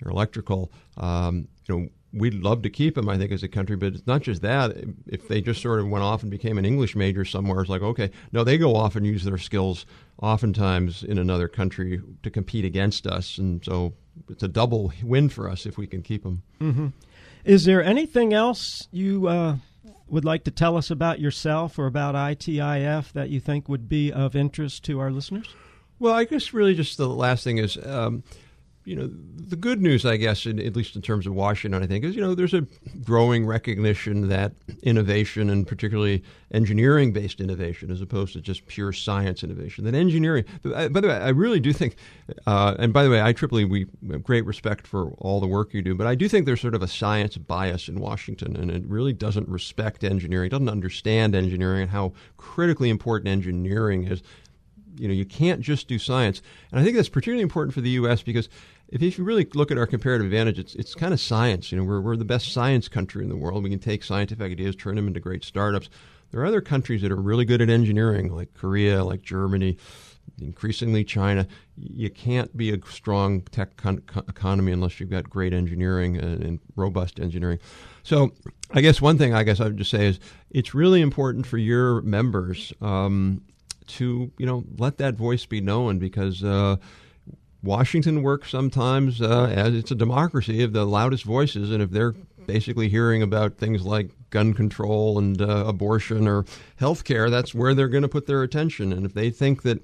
or 0.03 0.11
electrical 0.11 0.71
um, 0.97 1.47
you 1.67 1.75
know 1.75 1.89
we'd 2.15 2.35
love 2.35 2.61
to 2.61 2.69
keep 2.69 2.95
them, 2.95 3.09
I 3.09 3.17
think, 3.17 3.31
as 3.31 3.43
a 3.43 3.47
country. 3.47 3.75
But 3.75 3.93
it's 3.93 4.07
not 4.07 4.21
just 4.21 4.41
that. 4.41 4.75
If 5.05 5.27
they 5.27 5.41
just 5.41 5.61
sort 5.61 5.79
of 5.79 5.89
went 5.89 6.03
off 6.03 6.21
and 6.21 6.31
became 6.31 6.57
an 6.57 6.65
English 6.65 6.95
major 6.95 7.25
somewhere, 7.25 7.61
it's 7.61 7.69
like, 7.69 7.81
okay, 7.81 8.09
no, 8.31 8.43
they 8.43 8.57
go 8.57 8.75
off 8.75 8.95
and 8.95 9.05
use 9.05 9.23
their 9.23 9.37
skills 9.37 9.85
oftentimes 10.21 11.03
in 11.03 11.17
another 11.17 11.47
country 11.47 12.01
to 12.23 12.29
compete 12.31 12.65
against 12.65 13.05
us. 13.05 13.37
And 13.37 13.63
so 13.63 13.93
it's 14.29 14.43
a 14.43 14.47
double 14.47 14.93
win 15.03 15.29
for 15.29 15.49
us 15.49 15.65
if 15.65 15.77
we 15.77 15.87
can 15.87 16.01
keep 16.01 16.23
them. 16.23 16.41
Mm-hmm. 16.61 16.87
Is 17.43 17.65
there 17.65 17.83
anything 17.83 18.33
else 18.33 18.87
you 18.91 19.27
uh, 19.27 19.57
would 20.07 20.25
like 20.25 20.45
to 20.45 20.51
tell 20.51 20.77
us 20.77 20.89
about 20.89 21.19
yourself 21.19 21.77
or 21.77 21.85
about 21.85 22.15
ITIF 22.15 23.11
that 23.13 23.29
you 23.29 23.39
think 23.39 23.69
would 23.69 23.89
be 23.89 24.11
of 24.11 24.35
interest 24.35 24.83
to 24.85 24.99
our 24.99 25.11
listeners? 25.11 25.47
Well, 25.99 26.13
I 26.13 26.25
guess 26.25 26.53
really 26.53 26.73
just 26.73 26.97
the 26.97 27.07
last 27.07 27.43
thing 27.43 27.57
is. 27.57 27.77
Um, 27.85 28.23
you 28.85 28.95
know, 28.95 29.09
the 29.47 29.55
good 29.55 29.81
news, 29.81 30.05
I 30.05 30.15
guess, 30.15 30.45
in, 30.45 30.59
at 30.59 30.75
least 30.75 30.95
in 30.95 31.01
terms 31.01 31.25
of 31.25 31.33
Washington, 31.33 31.81
I 31.83 31.87
think, 31.87 32.05
is 32.05 32.15
you 32.15 32.21
know 32.21 32.35
there's 32.35 32.53
a 32.53 32.67
growing 33.03 33.45
recognition 33.45 34.29
that 34.29 34.53
innovation, 34.83 35.49
and 35.49 35.65
particularly 35.67 36.23
engineering-based 36.51 37.41
innovation, 37.41 37.89
as 37.89 37.99
opposed 37.99 38.33
to 38.33 38.41
just 38.41 38.67
pure 38.67 38.93
science 38.93 39.43
innovation, 39.43 39.85
that 39.85 39.95
engineering. 39.95 40.45
By 40.63 40.87
the 40.87 41.07
way, 41.07 41.15
I 41.15 41.29
really 41.29 41.59
do 41.59 41.73
think, 41.73 41.95
uh, 42.45 42.75
and 42.77 42.93
by 42.93 43.03
the 43.03 43.09
way, 43.09 43.17
IEEE, 43.17 43.69
we 43.69 43.87
have 44.11 44.23
great 44.23 44.45
respect 44.45 44.85
for 44.85 45.09
all 45.17 45.39
the 45.39 45.47
work 45.47 45.73
you 45.73 45.81
do, 45.81 45.95
but 45.95 46.05
I 46.05 46.13
do 46.13 46.29
think 46.29 46.45
there's 46.45 46.61
sort 46.61 46.75
of 46.75 46.83
a 46.83 46.87
science 46.87 47.37
bias 47.37 47.87
in 47.87 47.99
Washington, 47.99 48.55
and 48.55 48.69
it 48.69 48.85
really 48.85 49.13
doesn't 49.13 49.49
respect 49.49 50.03
engineering, 50.03 50.49
doesn't 50.49 50.69
understand 50.69 51.33
engineering 51.33 51.81
and 51.81 51.91
how 51.91 52.13
critically 52.37 52.89
important 52.89 53.29
engineering 53.29 54.05
is 54.05 54.21
you 54.99 55.07
know 55.07 55.13
you 55.13 55.25
can't 55.25 55.61
just 55.61 55.87
do 55.87 55.99
science 55.99 56.41
and 56.71 56.79
i 56.79 56.83
think 56.83 56.95
that's 56.95 57.09
particularly 57.09 57.43
important 57.43 57.73
for 57.73 57.81
the 57.81 57.89
us 57.91 58.21
because 58.21 58.49
if 58.89 59.01
if 59.01 59.17
you 59.17 59.23
really 59.23 59.47
look 59.53 59.71
at 59.71 59.77
our 59.77 59.87
comparative 59.87 60.25
advantage, 60.25 60.59
it's 60.59 60.75
it's 60.75 60.95
kind 60.95 61.13
of 61.13 61.19
science. 61.19 61.71
You 61.71 61.77
know, 61.77 61.83
we're 61.83 62.01
we're 62.01 62.15
the 62.15 62.25
best 62.25 62.51
science 62.51 62.87
country 62.87 63.23
in 63.23 63.29
the 63.29 63.35
world. 63.35 63.63
We 63.63 63.69
can 63.69 63.79
take 63.79 64.03
scientific 64.03 64.51
ideas, 64.51 64.75
turn 64.75 64.95
them 64.95 65.07
into 65.07 65.19
great 65.19 65.43
startups. 65.43 65.89
There 66.31 66.41
are 66.41 66.45
other 66.45 66.61
countries 66.61 67.01
that 67.01 67.11
are 67.11 67.15
really 67.15 67.45
good 67.45 67.61
at 67.61 67.69
engineering, 67.69 68.33
like 68.33 68.53
Korea, 68.53 69.03
like 69.03 69.21
Germany, 69.21 69.77
increasingly 70.41 71.03
China. 71.03 71.47
You 71.77 72.09
can't 72.09 72.55
be 72.57 72.73
a 72.73 72.77
strong 72.89 73.41
tech 73.41 73.77
con- 73.77 74.03
economy 74.27 74.71
unless 74.71 74.99
you've 74.99 75.09
got 75.09 75.29
great 75.29 75.53
engineering 75.53 76.17
and, 76.17 76.43
and, 76.43 76.59
robust 76.75 77.19
engineering. 77.19 77.59
So, 78.03 78.33
I 78.71 78.81
guess 78.81 79.01
one 79.01 79.17
thing 79.17 79.33
I 79.33 79.43
guess 79.43 79.59
I 79.59 79.65
would 79.65 79.77
just 79.77 79.91
say 79.91 80.07
is 80.07 80.19
it's 80.49 80.73
really 80.73 81.01
important 81.01 81.45
for 81.45 81.57
your 81.57 82.01
members 82.01 82.73
um, 82.81 83.41
to 83.87 84.31
you 84.37 84.45
know 84.45 84.65
let 84.77 84.97
that 84.97 85.15
voice 85.15 85.45
be 85.45 85.61
known 85.61 85.99
because. 85.99 86.43
Uh, 86.43 86.77
Washington 87.65 88.21
works 88.21 88.51
sometimes 88.51 89.21
uh, 89.21 89.45
as 89.45 89.73
it's 89.73 89.91
a 89.91 89.95
democracy 89.95 90.63
of 90.63 90.71
the 90.71 90.85
loudest 90.85 91.23
voices, 91.23 91.71
and 91.71 91.81
if 91.81 91.89
they're 91.89 92.13
basically 92.45 92.87
hearing 92.87 93.23
about 93.23 93.57
things 93.57 93.83
like 93.83 94.11
gun 94.29 94.53
control 94.53 95.17
and 95.17 95.41
uh, 95.41 95.65
abortion 95.65 96.27
or 96.27 96.45
health 96.77 97.03
care, 97.03 97.29
that's 97.29 97.55
where 97.55 97.73
they're 97.73 97.87
going 97.87 98.03
to 98.03 98.07
put 98.07 98.27
their 98.27 98.43
attention. 98.43 98.93
And 98.93 99.05
if 99.05 99.13
they 99.13 99.31
think 99.31 99.63
that 99.63 99.83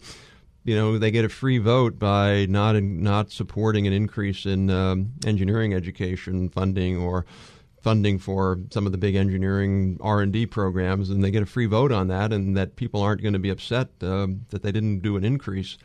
you 0.63 0.75
know 0.75 0.99
they 0.99 1.09
get 1.09 1.25
a 1.25 1.29
free 1.29 1.57
vote 1.57 1.97
by 1.97 2.45
not 2.45 2.81
not 2.81 3.31
supporting 3.31 3.87
an 3.87 3.93
increase 3.93 4.45
in 4.45 4.69
um, 4.69 5.13
engineering 5.25 5.73
education 5.73 6.49
funding 6.49 6.97
or 6.97 7.25
funding 7.81 8.19
for 8.19 8.59
some 8.69 8.85
of 8.85 8.91
the 8.91 8.97
big 8.99 9.15
engineering 9.15 9.97
R&D 10.01 10.45
programs 10.45 11.09
and 11.09 11.23
they 11.23 11.31
get 11.31 11.41
a 11.41 11.47
free 11.47 11.65
vote 11.65 11.91
on 11.91 12.09
that 12.09 12.31
and 12.31 12.55
that 12.55 12.75
people 12.75 13.01
aren't 13.01 13.23
going 13.23 13.33
to 13.33 13.39
be 13.39 13.49
upset 13.49 13.87
uh, 14.03 14.27
that 14.49 14.61
they 14.61 14.71
didn't 14.71 14.99
do 14.99 15.17
an 15.17 15.25
increase 15.25 15.79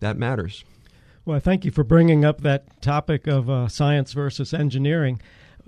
that 0.00 0.18
matters 0.18 0.64
well, 1.24 1.40
thank 1.40 1.64
you 1.64 1.70
for 1.70 1.84
bringing 1.84 2.24
up 2.24 2.40
that 2.42 2.80
topic 2.80 3.26
of 3.26 3.50
uh, 3.50 3.68
science 3.68 4.12
versus 4.12 4.54
engineering. 4.54 5.20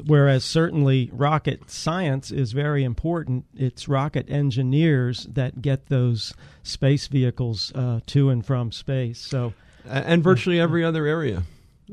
whereas 0.06 0.42
certainly 0.44 1.10
rocket 1.12 1.70
science 1.70 2.30
is 2.30 2.52
very 2.52 2.82
important, 2.82 3.44
it's 3.54 3.88
rocket 3.88 4.28
engineers 4.30 5.26
that 5.30 5.60
get 5.60 5.86
those 5.86 6.34
space 6.62 7.06
vehicles 7.08 7.72
uh, 7.74 8.00
to 8.06 8.30
and 8.30 8.44
from 8.44 8.72
space. 8.72 9.20
So, 9.20 9.52
and 9.86 10.22
virtually 10.22 10.58
every 10.58 10.84
other 10.84 11.06
area, 11.06 11.42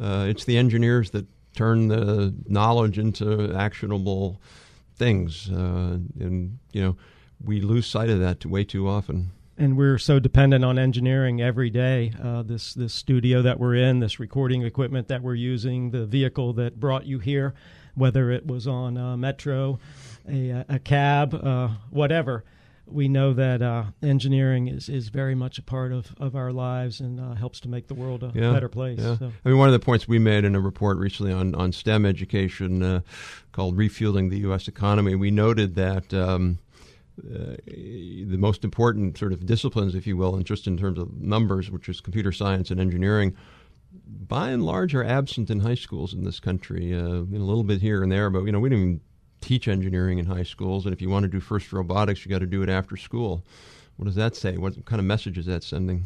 uh, 0.01 0.25
it's 0.29 0.45
the 0.45 0.57
engineers 0.57 1.11
that 1.11 1.25
turn 1.55 1.89
the 1.89 2.33
knowledge 2.47 2.97
into 2.97 3.53
actionable 3.53 4.39
things, 4.95 5.49
uh, 5.51 5.97
and 6.19 6.59
you 6.71 6.81
know 6.81 6.97
we 7.43 7.61
lose 7.61 7.87
sight 7.87 8.09
of 8.09 8.19
that 8.19 8.45
way 8.45 8.63
too 8.63 8.87
often 8.87 9.31
and 9.59 9.77
we're 9.77 9.97
so 9.97 10.19
dependent 10.19 10.63
on 10.63 10.79
engineering 10.79 11.41
every 11.41 11.69
day. 11.69 12.13
Uh, 12.23 12.41
this 12.41 12.73
this 12.73 12.93
studio 12.93 13.41
that 13.41 13.59
we're 13.59 13.75
in, 13.75 13.99
this 13.99 14.19
recording 14.19 14.63
equipment 14.63 15.09
that 15.09 15.21
we're 15.21 15.35
using, 15.35 15.91
the 15.91 16.05
vehicle 16.05 16.53
that 16.53 16.79
brought 16.79 17.05
you 17.05 17.19
here, 17.19 17.53
whether 17.93 18.31
it 18.31 18.47
was 18.47 18.67
on 18.67 18.97
a 18.97 19.17
metro, 19.17 19.77
a, 20.27 20.65
a 20.69 20.79
cab, 20.79 21.35
uh, 21.35 21.67
whatever. 21.91 22.45
We 22.87 23.07
know 23.07 23.33
that 23.33 23.61
uh, 23.61 23.83
engineering 24.01 24.67
is, 24.67 24.89
is 24.89 25.09
very 25.09 25.35
much 25.35 25.59
a 25.59 25.61
part 25.61 25.91
of, 25.91 26.15
of 26.19 26.35
our 26.35 26.51
lives 26.51 27.01
and 27.01 27.19
uh, 27.19 27.35
helps 27.35 27.59
to 27.59 27.69
make 27.69 27.87
the 27.87 27.93
world 27.93 28.23
a 28.23 28.31
yeah, 28.33 28.51
better 28.51 28.69
place. 28.69 28.97
Yeah. 28.97 29.15
So. 29.15 29.31
I 29.45 29.49
mean, 29.49 29.59
one 29.59 29.69
of 29.69 29.73
the 29.73 29.79
points 29.79 30.07
we 30.07 30.17
made 30.17 30.43
in 30.43 30.55
a 30.55 30.59
report 30.59 30.97
recently 30.97 31.31
on, 31.31 31.53
on 31.53 31.71
STEM 31.71 32.03
education 32.03 32.81
uh, 32.81 33.01
called 33.51 33.77
Refueling 33.77 34.29
the 34.29 34.39
U.S. 34.39 34.67
Economy, 34.67 35.13
we 35.13 35.29
noted 35.29 35.75
that. 35.75 36.11
Um, 36.15 36.57
uh, 37.19 37.55
the 37.65 38.37
most 38.37 38.63
important 38.63 39.17
sort 39.17 39.33
of 39.33 39.45
disciplines, 39.45 39.95
if 39.95 40.07
you 40.07 40.17
will, 40.17 40.35
and 40.35 40.45
just 40.45 40.67
in 40.67 40.77
terms 40.77 40.99
of 40.99 41.19
numbers, 41.19 41.69
which 41.69 41.89
is 41.89 42.01
computer 42.01 42.31
science 42.31 42.71
and 42.71 42.79
engineering, 42.79 43.35
by 44.27 44.49
and 44.49 44.63
large 44.63 44.93
are 44.93 45.03
absent 45.03 45.49
in 45.49 45.59
high 45.59 45.75
schools 45.75 46.13
in 46.13 46.23
this 46.23 46.39
country. 46.39 46.93
Uh, 46.93 46.99
a 46.99 47.39
little 47.39 47.63
bit 47.63 47.81
here 47.81 48.03
and 48.03 48.11
there, 48.11 48.29
but 48.29 48.43
you 48.43 48.51
know 48.51 48.59
we 48.59 48.69
don't 48.69 48.79
even 48.79 49.01
teach 49.41 49.67
engineering 49.67 50.19
in 50.19 50.25
high 50.25 50.43
schools. 50.43 50.85
And 50.85 50.93
if 50.93 51.01
you 51.01 51.09
want 51.09 51.23
to 51.23 51.29
do 51.29 51.39
first 51.39 51.71
robotics, 51.71 52.25
you 52.25 52.29
got 52.29 52.39
to 52.39 52.45
do 52.45 52.61
it 52.61 52.69
after 52.69 52.97
school. 52.97 53.43
What 53.97 54.05
does 54.05 54.15
that 54.15 54.35
say? 54.35 54.57
What 54.57 54.85
kind 54.85 54.99
of 54.99 55.05
message 55.05 55.37
is 55.37 55.45
that 55.47 55.63
sending? 55.63 56.05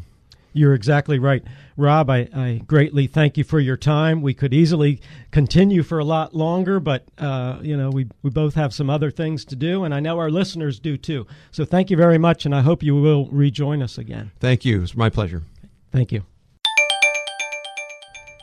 You're 0.54 0.72
exactly 0.72 1.18
right. 1.18 1.42
Rob, 1.76 2.08
I, 2.08 2.28
I, 2.32 2.60
greatly 2.64 3.08
thank 3.08 3.36
you 3.36 3.42
for 3.42 3.58
your 3.58 3.76
time. 3.76 4.22
We 4.22 4.34
could 4.34 4.54
easily 4.54 5.00
continue 5.32 5.82
for 5.82 5.98
a 5.98 6.04
lot 6.04 6.32
longer, 6.32 6.78
but, 6.78 7.04
uh, 7.18 7.58
you 7.60 7.76
know, 7.76 7.90
we, 7.90 8.06
we 8.22 8.30
both 8.30 8.54
have 8.54 8.72
some 8.72 8.88
other 8.88 9.10
things 9.10 9.44
to 9.46 9.56
do, 9.56 9.82
and 9.82 9.92
I 9.92 9.98
know 9.98 10.16
our 10.20 10.30
listeners 10.30 10.78
do 10.78 10.96
too. 10.96 11.26
So 11.50 11.64
thank 11.64 11.90
you 11.90 11.96
very 11.96 12.18
much, 12.18 12.46
and 12.46 12.54
I 12.54 12.60
hope 12.60 12.84
you 12.84 12.94
will 12.94 13.26
rejoin 13.26 13.82
us 13.82 13.98
again. 13.98 14.30
Thank 14.38 14.64
you. 14.64 14.82
It's 14.82 14.96
my 14.96 15.10
pleasure. 15.10 15.42
Thank 15.90 16.12
you. 16.12 16.22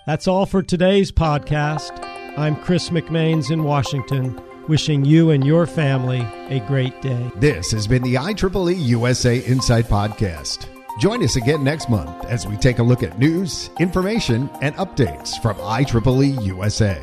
That's 0.05 0.27
all 0.27 0.45
for 0.45 0.61
today's 0.61 1.13
podcast. 1.13 1.97
I'm 2.37 2.57
Chris 2.57 2.89
McManes 2.89 3.51
in 3.51 3.63
Washington, 3.63 4.41
wishing 4.67 5.05
you 5.05 5.29
and 5.29 5.45
your 5.45 5.65
family 5.65 6.27
a 6.49 6.59
great 6.67 7.01
day. 7.01 7.31
This 7.37 7.71
has 7.71 7.87
been 7.87 8.03
the 8.03 8.15
IEEE 8.15 8.75
USA 8.87 9.37
Insight 9.37 9.85
Podcast. 9.85 10.80
Join 10.99 11.23
us 11.23 11.35
again 11.35 11.63
next 11.63 11.89
month 11.89 12.25
as 12.25 12.45
we 12.45 12.57
take 12.57 12.79
a 12.79 12.83
look 12.83 13.01
at 13.01 13.17
news, 13.17 13.69
information, 13.79 14.49
and 14.61 14.75
updates 14.75 15.41
from 15.41 15.55
IEEE 15.57 16.45
USA. 16.45 17.01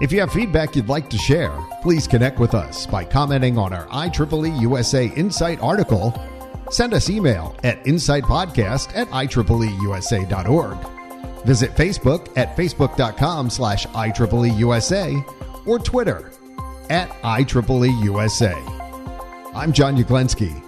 If 0.00 0.12
you 0.12 0.20
have 0.20 0.32
feedback 0.32 0.76
you'd 0.76 0.88
like 0.88 1.10
to 1.10 1.18
share, 1.18 1.52
please 1.82 2.06
connect 2.06 2.38
with 2.38 2.54
us 2.54 2.86
by 2.86 3.04
commenting 3.04 3.58
on 3.58 3.72
our 3.72 3.86
IEEE 3.86 4.60
USA 4.60 5.06
Insight 5.08 5.60
article. 5.60 6.14
Send 6.70 6.94
us 6.94 7.10
email 7.10 7.56
at 7.64 7.82
insightpodcast 7.84 8.96
at 8.96 9.08
IEEEUSA.org. 9.08 10.78
Visit 11.44 11.74
Facebook 11.74 12.36
at 12.36 12.56
facebook.com 12.56 13.50
slash 13.50 13.86
IEEEUSA 13.86 15.66
or 15.66 15.78
Twitter 15.78 16.32
at 16.90 17.08
IEEEUSA. 17.22 18.54
I'm 19.54 19.72
John 19.72 19.96
Uglensky. 19.96 20.62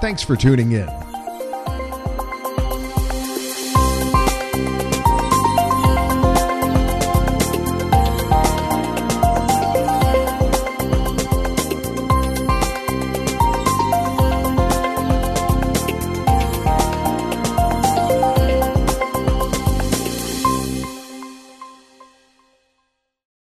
Thanks 0.00 0.22
for 0.22 0.36
tuning 0.36 0.72
in. 0.72 1.07